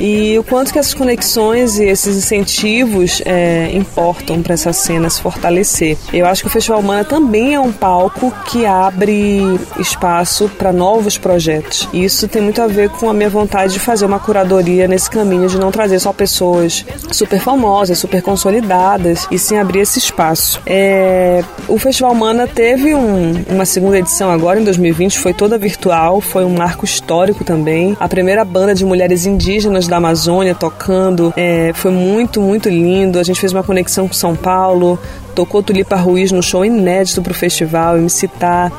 e 0.00 0.38
o 0.38 0.42
quanto 0.42 0.72
que 0.72 0.78
essas 0.78 0.94
conexões 0.94 1.78
e 1.78 1.84
esses 1.84 2.16
incentivos 2.16 3.20
é, 3.26 3.70
importam 3.74 4.42
para 4.42 4.54
essa 4.54 4.72
cena 4.72 5.10
se 5.10 5.20
fortalecer. 5.20 5.98
Eu 6.12 6.26
acho 6.26 6.42
que 6.42 6.48
o 6.48 6.50
Festival 6.50 6.80
Humana 6.80 7.04
também 7.04 7.54
é 7.54 7.60
um 7.60 7.70
palco 7.70 8.32
que 8.46 8.64
abre 8.64 9.42
espaço 9.78 10.48
para 10.56 10.72
novos 10.72 11.18
projetos. 11.18 11.88
E 11.92 12.02
isso 12.04 12.26
tem 12.26 12.40
muito 12.40 12.62
a 12.62 12.66
ver 12.66 12.88
com 12.88 13.10
a 13.10 13.12
minha 13.12 13.28
vontade 13.28 13.74
de 13.74 13.80
fazer 13.80 14.06
uma 14.06 14.18
curadoria 14.18 14.88
nesse 14.88 15.10
caminho 15.10 15.48
de 15.48 15.58
não 15.58 15.70
trazer 15.70 15.98
só 16.00 16.12
pessoas 16.12 16.84
super 17.12 17.40
famosas, 17.40 17.98
super 17.98 18.22
consolidadas, 18.22 19.26
e 19.30 19.38
sim 19.38 19.58
abrir 19.58 19.80
esse 19.80 19.98
espaço. 19.98 20.60
É, 20.64 21.44
o 21.68 21.78
Festival 21.78 22.12
Humana 22.12 22.46
teve 22.46 22.94
um, 22.94 23.44
uma 23.48 23.66
segunda 23.66 23.98
edição 23.98 24.30
agora, 24.30 24.58
em 24.58 24.64
2020, 24.64 25.18
foi 25.18 25.34
toda 25.34 25.58
virtual, 25.58 26.20
foi 26.20 26.44
um 26.44 26.54
marco 26.54 26.84
histórico 26.84 27.44
também. 27.44 27.96
A 28.00 28.08
primeira 28.08 28.44
banda 28.44 28.74
de 28.74 28.84
mulheres 28.84 29.26
indígenas 29.26 29.89
da 29.90 29.96
Amazônia 29.96 30.54
tocando. 30.54 31.34
É, 31.36 31.72
foi 31.74 31.90
muito, 31.90 32.40
muito 32.40 32.68
lindo. 32.68 33.18
A 33.18 33.22
gente 33.22 33.38
fez 33.38 33.52
uma 33.52 33.62
conexão 33.62 34.08
com 34.08 34.14
São 34.14 34.34
Paulo, 34.34 34.98
tocou 35.34 35.62
Tulipa 35.62 35.96
Ruiz 35.96 36.32
no 36.32 36.42
show 36.42 36.64
inédito 36.64 37.20
para 37.20 37.32
o 37.32 37.34
festival, 37.34 37.98
me 37.98 38.08
citar. 38.08 38.72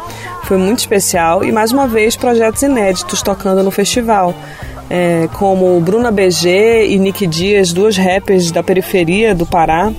Foi 0.46 0.58
muito 0.58 0.80
especial. 0.80 1.44
E 1.44 1.52
mais 1.52 1.72
uma 1.72 1.88
vez, 1.88 2.16
projetos 2.16 2.64
inéditos 2.64 3.22
tocando 3.22 3.62
no 3.62 3.70
festival. 3.70 4.34
É, 4.90 5.30
como 5.34 5.80
Bruna 5.80 6.12
BG 6.12 6.88
e 6.88 6.98
Nick 6.98 7.28
Dias, 7.28 7.72
duas 7.72 7.96
rappers 7.96 8.52
da 8.52 8.62
periferia 8.62 9.34
do 9.34 9.46
Pará, 9.46 9.92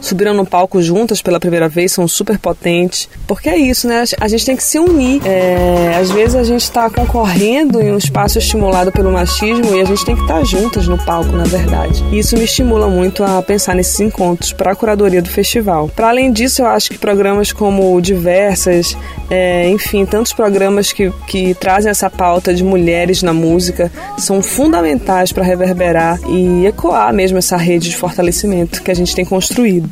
subiram 0.00 0.34
no 0.34 0.46
palco 0.46 0.80
juntas 0.82 1.20
pela 1.22 1.40
primeira 1.40 1.68
vez, 1.68 1.92
são 1.92 2.06
super 2.06 2.38
potentes. 2.38 3.08
Porque 3.26 3.48
é 3.48 3.56
isso, 3.56 3.86
né? 3.86 4.04
A 4.20 4.28
gente 4.28 4.46
tem 4.46 4.56
que 4.56 4.62
se 4.62 4.78
unir. 4.78 5.20
É, 5.24 5.96
às 6.00 6.10
vezes 6.10 6.34
a 6.34 6.44
gente 6.44 6.62
está 6.62 6.88
concorrendo 6.90 7.80
em 7.80 7.92
um 7.92 7.98
espaço 7.98 8.38
estimulado 8.38 8.92
pelo 8.92 9.12
machismo 9.12 9.74
e 9.74 9.80
a 9.80 9.84
gente 9.84 10.04
tem 10.04 10.14
que 10.14 10.22
estar 10.22 10.38
tá 10.38 10.44
juntas 10.44 10.86
no 10.86 10.98
palco, 10.98 11.32
na 11.32 11.44
verdade. 11.44 12.04
E 12.12 12.18
isso 12.18 12.36
me 12.36 12.44
estimula 12.44 12.88
muito 12.88 13.22
a 13.22 13.42
pensar 13.42 13.74
nesses 13.74 13.98
encontros 14.00 14.52
para 14.52 14.72
a 14.72 14.74
curadoria 14.74 15.22
do 15.22 15.28
festival. 15.28 15.88
Para 15.94 16.08
além 16.08 16.32
disso, 16.32 16.62
eu 16.62 16.66
acho 16.66 16.90
que 16.90 16.98
programas 16.98 17.52
como 17.52 18.00
Diversas, 18.00 18.96
é, 19.30 19.68
enfim, 19.68 20.04
tantos 20.04 20.32
programas 20.32 20.92
que, 20.92 21.12
que 21.26 21.54
trazem 21.54 21.90
essa 21.90 22.08
pauta 22.08 22.54
de 22.54 22.64
mulheres 22.64 23.22
na 23.22 23.32
música 23.32 23.90
são 24.16 24.42
fundamentais 24.42 25.32
para 25.32 25.44
reverberar 25.44 26.18
e 26.28 26.66
ecoar 26.66 27.12
mesmo 27.12 27.38
essa 27.38 27.56
rede 27.56 27.90
de 27.90 27.96
fortalecimento 27.96 28.82
que 28.82 28.90
a 28.90 28.94
gente 28.94 29.14
tem 29.14 29.24
construído. 29.24 29.87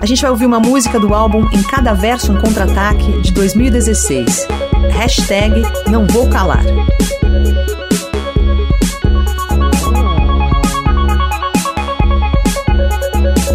A 0.00 0.06
gente 0.06 0.20
vai 0.20 0.30
ouvir 0.30 0.46
uma 0.46 0.60
música 0.60 1.00
do 1.00 1.14
álbum 1.14 1.46
Em 1.52 1.62
Cada 1.62 1.94
Verso 1.94 2.32
um 2.32 2.40
Contra-Ataque 2.40 3.22
de 3.22 3.32
2016. 3.32 4.46
Hashtag 4.90 5.62
Não 5.88 6.06
Vou 6.06 6.28
Calar. 6.28 6.64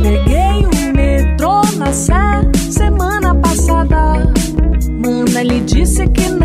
Peguei 0.01 0.65
o 0.65 0.95
metrô 0.95 1.61
na 1.77 1.93
Sé 1.93 2.15
semana 2.71 3.35
passada. 3.35 4.33
Mana 4.89 5.43
lhe 5.43 5.59
disse 5.61 6.07
que 6.07 6.29
não 6.29 6.38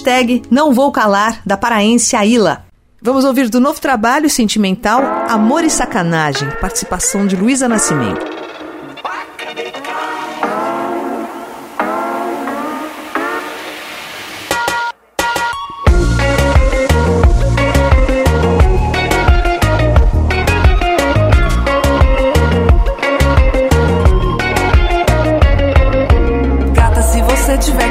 hashtag 0.00 0.42
Não 0.50 0.72
Vou 0.72 0.90
Calar, 0.90 1.42
da 1.44 1.56
paraense 1.58 2.16
Aila. 2.16 2.64
Vamos 3.02 3.24
ouvir 3.24 3.48
do 3.50 3.60
novo 3.60 3.80
trabalho 3.80 4.30
sentimental 4.30 5.02
Amor 5.28 5.62
e 5.62 5.70
Sacanagem, 5.70 6.48
participação 6.60 7.26
de 7.26 7.36
Luísa 7.36 7.68
Nascimento. 7.68 8.40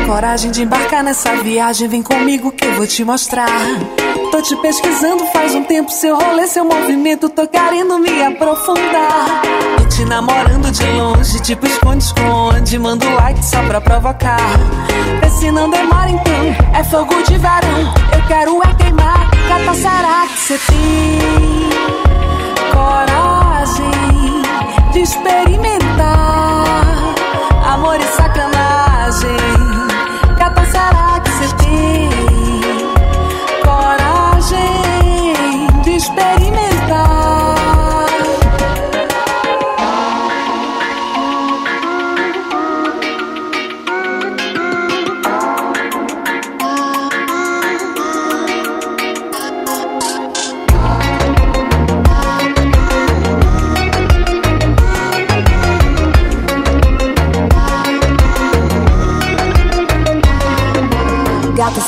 Coragem 0.06 0.52
de 0.52 0.64
embarcar 0.64 0.79
nessa 1.04 1.36
viagem, 1.38 1.88
vem 1.88 2.02
comigo 2.02 2.52
que 2.52 2.66
eu 2.66 2.74
vou 2.74 2.86
te 2.86 3.04
mostrar. 3.04 3.48
Tô 4.32 4.42
te 4.42 4.56
pesquisando 4.58 5.24
faz 5.28 5.54
um 5.56 5.64
tempo, 5.64 5.92
seu 5.92 6.18
rolê, 6.18 6.48
seu 6.48 6.66
movimento, 6.66 7.30
tô 7.30 7.48
querendo 7.48 8.00
me 8.00 8.24
aprofundar. 8.24 9.42
Tô 9.78 9.86
te 9.88 10.04
namorando 10.06 10.72
de 10.72 10.84
longe, 10.92 11.40
tipo 11.42 11.66
esconde-esconde, 11.66 12.80
mando 12.80 13.08
like 13.16 13.44
só 13.46 13.62
pra 13.64 13.80
provocar. 13.80 14.40
Vê 15.22 15.30
se 15.30 15.52
não 15.52 15.70
demora 15.70 16.10
então, 16.10 16.56
é 16.74 16.84
fogo 16.84 17.16
de 17.24 17.38
verão, 17.38 17.94
eu 18.14 18.28
quero 18.28 18.62
é 18.64 18.74
queimar. 18.84 19.30
Gata, 19.48 19.74
será 19.76 20.28
que 20.28 20.40
você 20.40 20.60
tem 20.68 21.70
coragem 22.74 23.92
de 24.92 25.00
experimentar 25.02 25.79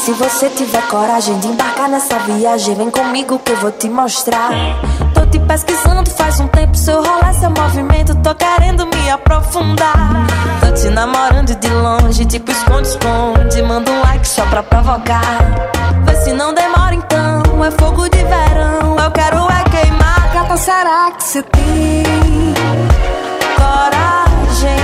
se 0.02 0.12
você 0.14 0.49
tiver 0.49 0.82
coragem 0.88 1.38
de 1.38 1.47
embarcar 1.47 1.88
nessa 1.88 2.18
viagem, 2.20 2.74
vem 2.74 2.89
comigo 2.89 3.38
que 3.38 3.52
eu 3.52 3.58
vou 3.58 3.72
te 3.72 3.88
mostrar. 3.88 4.49
Tô 5.14 5.24
te 5.28 5.38
pesquisando 5.38 6.10
faz 6.10 6.39
um 6.39 6.47
tempo, 6.47 6.76
seu 6.76 7.04
rolê, 7.04 7.32
seu 7.39 7.52
movimento, 7.52 8.16
tô 8.16 8.34
querendo 8.34 8.88
me 8.88 9.12
aprofundar. 9.12 10.26
Tô 10.60 10.74
te 10.74 10.89
namorando 10.89 11.56
de 11.56 11.70
longe, 11.70 12.26
tipo 12.26 12.49
esconde-esconde, 12.52 13.62
manda 13.62 13.91
um 13.91 14.02
like 14.02 14.28
só 14.28 14.43
pra 14.47 14.64
provocar. 14.64 15.22
Vê 16.04 16.16
se 16.16 16.34
não 16.34 16.52
demora 16.52 16.95
então, 16.95 17.64
é 17.64 17.70
fogo 17.70 18.10
de 18.10 18.24
verão, 18.24 18.97
eu 18.97 19.12
quero 19.12 19.38
é 19.52 19.64
queimar. 19.70 20.34
Gata, 20.34 20.58
será 20.58 21.12
que 21.12 21.24
você 21.24 21.43
tem 21.43 22.04
coragem 23.56 24.80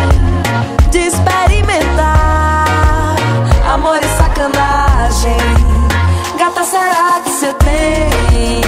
de 0.92 1.00
experimentar 1.00 2.28
that's 7.18 7.44
a 7.44 7.54
pain. 7.54 8.67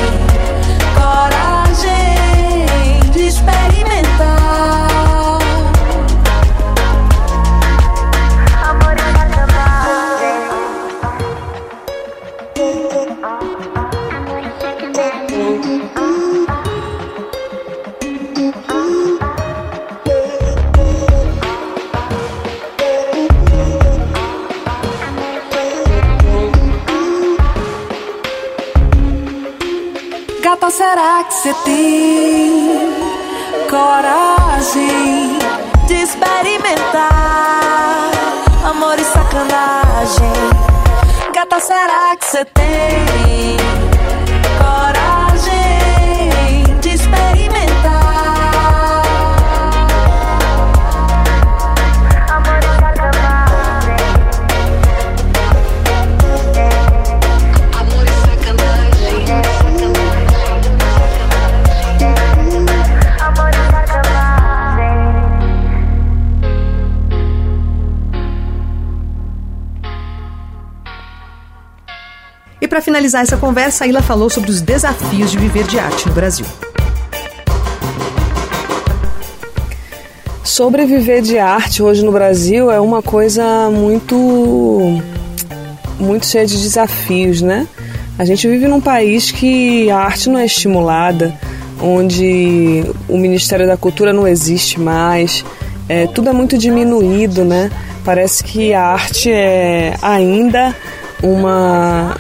Que 31.24 31.34
você 31.34 31.54
tem 31.66 32.94
coragem 33.70 35.38
de 35.88 35.94
experimentar 35.96 37.10
amor 38.64 38.98
e 39.00 39.04
sacanagem? 39.04 40.34
Gata, 41.34 41.60
será 41.60 42.16
que 42.16 42.26
você 42.26 42.46
tem 42.46 43.79
para 72.80 72.82
finalizar 72.82 73.24
essa 73.24 73.36
conversa, 73.36 73.84
a 73.84 73.88
Ilha 73.88 74.02
falou 74.02 74.30
sobre 74.30 74.50
os 74.50 74.62
desafios 74.62 75.32
de 75.32 75.38
viver 75.38 75.66
de 75.66 75.78
arte 75.78 76.08
no 76.08 76.14
Brasil. 76.14 76.46
Sobreviver 80.46 81.22
de 81.22 81.38
arte 81.38 81.84
hoje 81.84 82.06
no 82.06 82.12
Brasil 82.14 82.72
é 82.72 82.80
uma 82.80 83.02
coisa 83.02 83.70
muito 83.70 85.02
muito 86.00 86.26
cheia 86.26 86.46
de 86.46 86.58
desafios, 86.58 87.42
né? 87.42 87.68
A 88.18 88.24
gente 88.24 88.48
vive 88.48 88.66
num 88.66 88.80
país 88.80 89.30
que 89.30 89.92
a 89.92 89.98
arte 89.98 90.30
não 90.30 90.40
é 90.40 90.46
estimulada, 90.46 91.34
onde 91.82 92.86
o 93.10 93.18
Ministério 93.18 93.68
da 93.68 93.76
Cultura 93.76 94.14
não 94.14 94.26
existe 94.26 94.80
mais, 94.80 95.44
é, 95.90 96.08
tudo 96.08 96.30
é 96.30 96.34
muito 96.34 96.58
diminuído, 96.58 97.44
né? 97.44 97.70
Parece 98.06 98.42
que 98.42 98.74
a 98.74 98.86
arte 98.86 99.30
é 99.30 99.96
ainda 100.02 100.74
uma 101.22 102.16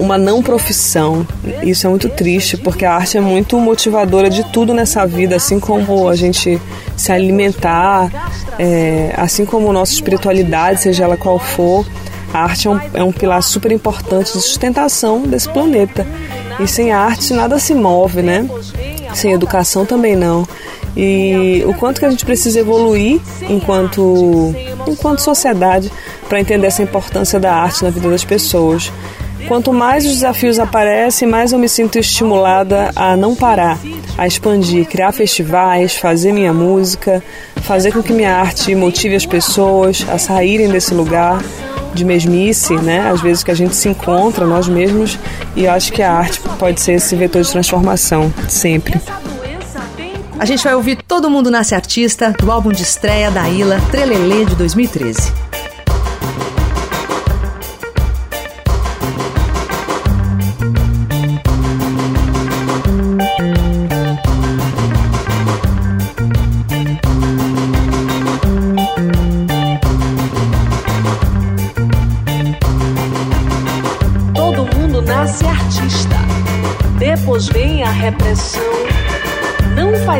uma 0.00 0.16
não 0.16 0.42
profissão. 0.42 1.26
Isso 1.62 1.86
é 1.86 1.90
muito 1.90 2.08
triste, 2.08 2.56
porque 2.56 2.84
a 2.84 2.94
arte 2.94 3.18
é 3.18 3.20
muito 3.20 3.58
motivadora 3.60 4.30
de 4.30 4.42
tudo 4.50 4.72
nessa 4.72 5.06
vida, 5.06 5.36
assim 5.36 5.60
como 5.60 6.08
a 6.08 6.16
gente 6.16 6.60
se 6.96 7.12
alimentar, 7.12 8.10
é, 8.58 9.12
assim 9.16 9.44
como 9.44 9.72
nossa 9.72 9.92
espiritualidade, 9.92 10.80
seja 10.80 11.04
ela 11.04 11.16
qual 11.16 11.38
for. 11.38 11.86
A 12.32 12.42
arte 12.42 12.66
é 12.66 12.70
um, 12.70 12.80
é 12.94 13.04
um 13.04 13.12
pilar 13.12 13.42
super 13.42 13.70
importante 13.70 14.32
de 14.32 14.40
sustentação 14.40 15.22
desse 15.22 15.48
planeta. 15.48 16.06
E 16.58 16.66
sem 16.66 16.92
arte 16.92 17.32
nada 17.34 17.58
se 17.58 17.74
move, 17.74 18.22
né? 18.22 18.48
Sem 19.14 19.32
educação 19.32 19.84
também 19.84 20.16
não. 20.16 20.46
E 20.96 21.62
o 21.66 21.74
quanto 21.74 22.00
que 22.00 22.06
a 22.06 22.10
gente 22.10 22.24
precisa 22.24 22.60
evoluir 22.60 23.20
enquanto, 23.48 24.54
enquanto 24.86 25.20
sociedade 25.20 25.90
para 26.28 26.40
entender 26.40 26.66
essa 26.66 26.82
importância 26.82 27.38
da 27.38 27.54
arte 27.54 27.82
na 27.82 27.90
vida 27.90 28.08
das 28.08 28.24
pessoas. 28.24 28.92
Quanto 29.48 29.72
mais 29.72 30.04
os 30.04 30.12
desafios 30.12 30.58
aparecem, 30.58 31.28
mais 31.28 31.52
eu 31.52 31.58
me 31.58 31.68
sinto 31.68 31.98
estimulada 31.98 32.90
a 32.94 33.16
não 33.16 33.34
parar, 33.34 33.78
a 34.16 34.26
expandir, 34.26 34.86
criar 34.86 35.12
festivais, 35.12 35.94
fazer 35.96 36.32
minha 36.32 36.52
música, 36.52 37.22
fazer 37.56 37.92
com 37.92 38.02
que 38.02 38.12
minha 38.12 38.34
arte 38.34 38.74
motive 38.74 39.16
as 39.16 39.26
pessoas 39.26 40.04
a 40.08 40.18
saírem 40.18 40.68
desse 40.68 40.94
lugar 40.94 41.42
de 41.92 42.04
mesmice, 42.04 42.74
né? 42.76 43.10
Às 43.10 43.20
vezes 43.20 43.42
que 43.42 43.50
a 43.50 43.54
gente 43.54 43.74
se 43.74 43.88
encontra 43.88 44.46
nós 44.46 44.68
mesmos 44.68 45.18
e 45.56 45.64
eu 45.64 45.72
acho 45.72 45.92
que 45.92 46.02
a 46.02 46.12
arte 46.12 46.40
pode 46.58 46.80
ser 46.80 46.92
esse 46.92 47.14
vetor 47.16 47.42
de 47.42 47.50
transformação, 47.50 48.32
sempre. 48.48 49.00
A 50.38 50.44
gente 50.46 50.64
vai 50.64 50.74
ouvir 50.74 50.96
Todo 51.06 51.28
Mundo 51.28 51.50
Nasce 51.50 51.74
Artista, 51.74 52.32
do 52.38 52.50
álbum 52.50 52.70
de 52.70 52.82
estreia 52.82 53.30
da 53.30 53.48
Ilha, 53.48 53.78
Trelelê, 53.90 54.46
de 54.46 54.54
2013. 54.54 55.49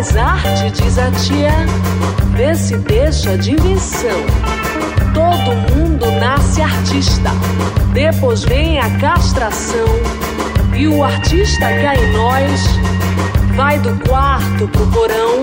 Faz 0.01 0.17
arte, 0.17 0.71
diz 0.71 0.99
a 0.99 1.11
tia, 1.11 1.53
vê 2.35 2.55
se 2.55 2.77
deixa 2.79 3.37
de 3.37 3.53
invenção. 3.53 4.25
Todo 5.13 5.77
mundo 5.77 6.11
nasce 6.13 6.63
artista, 6.63 7.31
depois 7.93 8.43
vem 8.45 8.79
a 8.79 8.89
castração. 8.99 9.89
E 10.75 10.89
o 10.89 11.05
artista 11.05 11.67
que 11.67 11.87
há 11.87 11.95
em 11.95 12.13
nós 12.13 12.63
vai 13.55 13.79
do 13.79 13.95
quarto 14.09 14.67
pro 14.69 14.87
porão. 14.87 15.43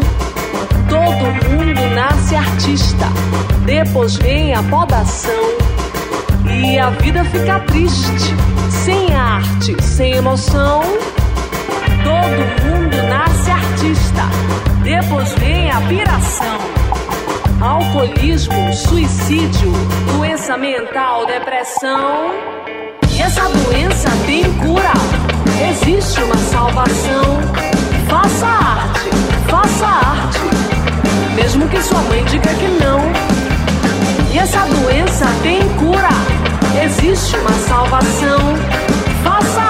Todo 0.89 1.49
mundo 1.49 1.93
nasce 1.93 2.35
artista, 2.35 3.05
depois 3.63 4.15
vem 4.15 4.55
a 4.55 4.63
podação. 4.63 5.53
E 6.49 6.79
a 6.79 6.89
vida 6.89 7.23
fica 7.25 7.59
triste, 7.59 8.33
sem 8.71 9.13
arte, 9.13 9.75
sem 9.83 10.13
emoção. 10.13 10.81
Todo 12.07 12.41
mundo 12.63 12.97
nasce 13.09 13.51
artista, 13.51 14.23
depois 14.81 15.29
vem 15.33 15.69
a 15.69 15.81
piração. 15.81 16.57
Alcoolismo, 17.59 18.73
suicídio, 18.73 19.73
doença 20.13 20.55
mental, 20.57 21.25
depressão. 21.25 22.31
E 23.11 23.21
essa 23.21 23.41
doença 23.49 24.09
tem 24.25 24.43
cura, 24.53 24.93
existe 25.69 26.23
uma 26.23 26.37
salvação. 26.37 27.25
Faça 28.07 28.47
arte, 28.47 29.09
faça 29.49 29.85
arte, 29.85 30.39
mesmo 31.35 31.67
que 31.67 31.81
sua 31.81 31.99
mãe 32.03 32.23
diga 32.23 32.53
que 32.53 32.67
não. 32.81 33.01
E 34.33 34.39
essa 34.39 34.61
doença 34.61 35.25
tem 35.43 35.59
cura, 35.75 36.09
existe 36.85 37.35
uma 37.35 37.51
salvação. 37.67 38.39
Faça 39.25 39.66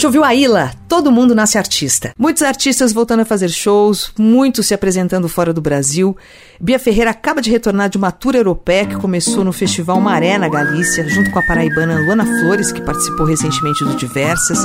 gente 0.00 0.06
ouviu 0.06 0.24
a 0.24 0.34
Ila, 0.34 0.72
Todo 0.88 1.12
Mundo 1.12 1.34
Nasce 1.34 1.58
Artista. 1.58 2.14
Muitos 2.18 2.42
artistas 2.42 2.90
voltando 2.90 3.20
a 3.20 3.24
fazer 3.26 3.50
shows, 3.50 4.10
muitos 4.18 4.66
se 4.66 4.72
apresentando 4.72 5.28
fora 5.28 5.52
do 5.52 5.60
Brasil. 5.60 6.16
Bia 6.58 6.78
Ferreira 6.78 7.10
acaba 7.10 7.42
de 7.42 7.50
retornar 7.50 7.90
de 7.90 7.98
uma 7.98 8.10
tour 8.10 8.34
europeia 8.34 8.86
que 8.86 8.96
começou 8.96 9.44
no 9.44 9.52
Festival 9.52 10.00
Maré, 10.00 10.38
na 10.38 10.48
Galícia, 10.48 11.06
junto 11.06 11.30
com 11.30 11.38
a 11.38 11.42
paraibana 11.42 12.00
Luana 12.00 12.24
Flores, 12.24 12.72
que 12.72 12.80
participou 12.80 13.26
recentemente 13.26 13.84
do 13.84 13.94
Diversas. 13.94 14.64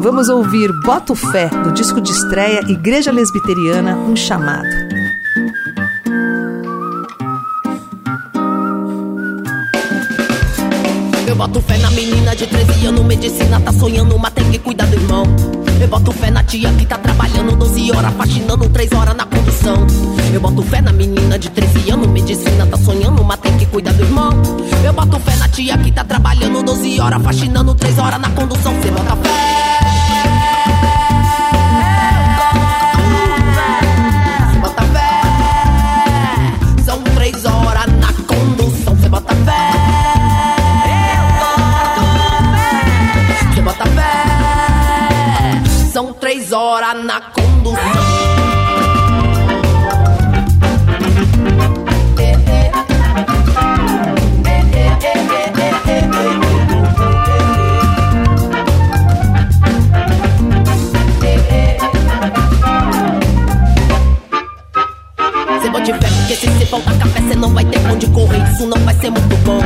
Vamos 0.00 0.28
ouvir 0.28 0.72
Boto 0.82 1.14
Fé, 1.14 1.48
do 1.50 1.70
disco 1.70 2.00
de 2.00 2.10
estreia 2.10 2.58
Igreja 2.68 3.12
Lesbiteriana, 3.12 3.94
Um 3.96 4.16
Chamado. 4.16 5.03
Eu 11.34 11.38
boto 11.38 11.60
fé 11.60 11.76
na 11.78 11.90
menina 11.90 12.36
de 12.36 12.46
13 12.46 12.86
anos, 12.86 13.04
medicina 13.04 13.58
tá 13.58 13.72
sonhando, 13.72 14.16
mas 14.16 14.32
tem 14.34 14.48
que 14.52 14.58
cuidar 14.60 14.86
do 14.86 14.94
irmão. 14.94 15.24
Eu 15.80 15.88
boto 15.88 16.12
fé 16.12 16.30
na 16.30 16.44
tia 16.44 16.72
que 16.74 16.86
tá 16.86 16.96
trabalhando 16.96 17.56
12 17.56 17.90
horas, 17.90 18.14
faxinando 18.14 18.68
3 18.68 18.92
horas 18.92 19.16
na 19.16 19.26
condução. 19.26 19.84
Eu 20.32 20.40
boto 20.40 20.62
fé 20.62 20.80
na 20.80 20.92
menina 20.92 21.36
de 21.36 21.50
13 21.50 21.90
anos, 21.90 22.06
medicina 22.06 22.64
tá 22.66 22.76
sonhando, 22.76 23.24
mas 23.24 23.40
tem 23.40 23.58
que 23.58 23.66
cuidar 23.66 23.94
do 23.94 24.04
irmão. 24.04 24.30
Eu 24.84 24.92
boto 24.92 25.18
fé 25.18 25.34
na 25.34 25.48
tia 25.48 25.76
que 25.76 25.90
tá 25.90 26.04
trabalhando 26.04 26.62
12 26.62 27.00
horas, 27.00 27.20
faxinando 27.20 27.74
3 27.74 27.98
horas 27.98 28.20
na 28.20 28.30
condução. 28.30 28.72
Cê 28.80 28.92
bota 28.92 29.16
fé. 29.16 29.83
Três 46.24 46.52
horas 46.52 47.04
na 47.04 47.20
condução. 47.20 47.78
Cê 65.60 65.68
bote 65.68 65.92
fé, 65.92 66.08
porque 66.08 66.36
se 66.36 66.46
cê 66.58 66.64
faltar 66.64 66.96
café, 66.96 67.20
cê 67.20 67.36
não 67.36 67.52
vai 67.52 67.66
ter 67.66 67.78
onde 67.86 68.06
correr. 68.06 68.50
Isso 68.50 68.66
não 68.66 68.78
vai 68.78 68.94
ser 68.94 69.10
muito 69.10 69.36
bom. 69.44 69.60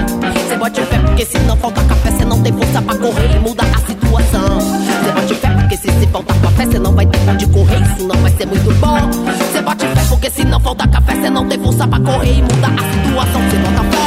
Cê 0.48 0.56
bote 0.56 0.82
fé, 0.82 0.98
porque 0.98 1.24
se 1.24 1.38
não 1.38 1.56
faltar 1.56 1.86
café, 1.86 2.10
cê 2.10 2.24
não 2.24 2.42
tem 2.42 2.52
força 2.52 2.82
pra 2.82 2.96
correr 2.96 3.36
e 3.36 3.38
muda 3.38 3.62
a 3.62 3.78
situação. 3.78 4.60
Cê 4.60 5.12
bote 5.12 5.34
fé, 5.36 5.47
cê 6.08 6.12
faltar 6.12 6.40
café, 6.40 6.66
cê 6.66 6.78
não 6.78 6.94
vai 6.94 7.06
ter 7.06 7.18
onde 7.28 7.46
correr. 7.48 7.82
Isso 7.82 8.06
não 8.06 8.16
vai 8.16 8.30
ser 8.32 8.46
muito 8.46 8.74
bom. 8.80 8.96
Cê 9.52 9.60
bote 9.60 9.86
fé, 9.86 10.04
porque 10.08 10.30
se 10.30 10.44
não 10.44 10.60
faltar 10.60 10.88
café, 10.88 11.14
cê 11.20 11.30
não 11.30 11.46
tem 11.46 11.58
força 11.58 11.86
pra 11.86 12.00
correr 12.00 12.38
e 12.38 12.42
muda 12.42 12.66
a 12.66 13.06
situação. 13.06 13.40
Cê 13.50 13.56
bota 13.58 13.84
fé. 13.90 13.97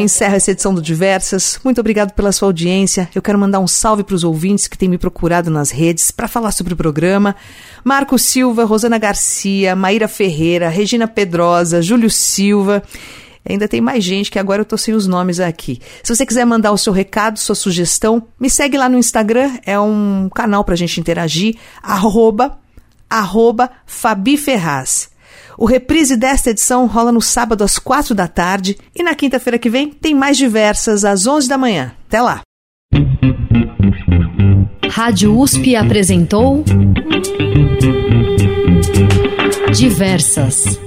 Encerro 0.00 0.34
essa 0.34 0.50
edição 0.50 0.74
do 0.74 0.82
Diversas. 0.82 1.60
Muito 1.62 1.80
obrigado 1.80 2.12
pela 2.12 2.32
sua 2.32 2.48
audiência. 2.48 3.08
Eu 3.14 3.22
quero 3.22 3.38
mandar 3.38 3.60
um 3.60 3.66
salve 3.66 4.02
para 4.02 4.14
os 4.14 4.24
ouvintes 4.24 4.66
que 4.66 4.76
têm 4.76 4.88
me 4.88 4.98
procurado 4.98 5.50
nas 5.50 5.70
redes 5.70 6.10
para 6.10 6.26
falar 6.26 6.52
sobre 6.52 6.74
o 6.74 6.76
programa. 6.76 7.36
Marco 7.84 8.18
Silva, 8.18 8.64
Rosana 8.64 8.98
Garcia, 8.98 9.76
Maíra 9.76 10.08
Ferreira, 10.08 10.68
Regina 10.68 11.06
Pedrosa, 11.06 11.82
Júlio 11.82 12.10
Silva. 12.10 12.82
Ainda 13.48 13.66
tem 13.66 13.80
mais 13.80 14.04
gente 14.04 14.30
que 14.30 14.38
agora 14.38 14.60
eu 14.60 14.66
tô 14.66 14.76
sem 14.76 14.94
os 14.94 15.06
nomes 15.06 15.40
aqui. 15.40 15.80
Se 16.02 16.14
você 16.14 16.26
quiser 16.26 16.44
mandar 16.44 16.72
o 16.72 16.78
seu 16.78 16.92
recado, 16.92 17.38
sua 17.38 17.54
sugestão, 17.54 18.22
me 18.38 18.50
segue 18.50 18.76
lá 18.76 18.88
no 18.88 18.98
Instagram, 18.98 19.58
é 19.64 19.78
um 19.80 20.28
canal 20.34 20.62
pra 20.62 20.76
gente 20.76 21.00
interagir, 21.00 21.56
arroba, 21.82 22.58
arroba 23.08 23.70
Fabi 23.86 24.36
Ferraz. 24.36 25.10
O 25.60 25.66
reprise 25.66 26.16
desta 26.16 26.48
edição 26.48 26.86
rola 26.86 27.12
no 27.12 27.20
sábado 27.20 27.62
às 27.62 27.78
quatro 27.78 28.14
da 28.14 28.26
tarde 28.26 28.78
e 28.96 29.02
na 29.02 29.14
quinta-feira 29.14 29.58
que 29.58 29.68
vem 29.68 29.90
tem 29.90 30.14
mais 30.14 30.38
diversas 30.38 31.04
às 31.04 31.26
onze 31.26 31.50
da 31.50 31.58
manhã. 31.58 31.92
Até 32.08 32.22
lá! 32.22 32.40
Rádio 34.90 35.38
USP 35.38 35.76
apresentou 35.76 36.64
Diversas 39.74 40.80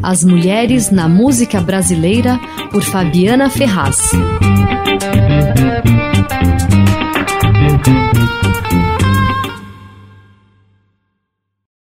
As 0.00 0.22
Mulheres 0.22 0.92
na 0.92 1.08
Música 1.08 1.60
Brasileira 1.60 2.38
por 2.70 2.84
Fabiana 2.84 3.50
Ferraz. 3.50 4.12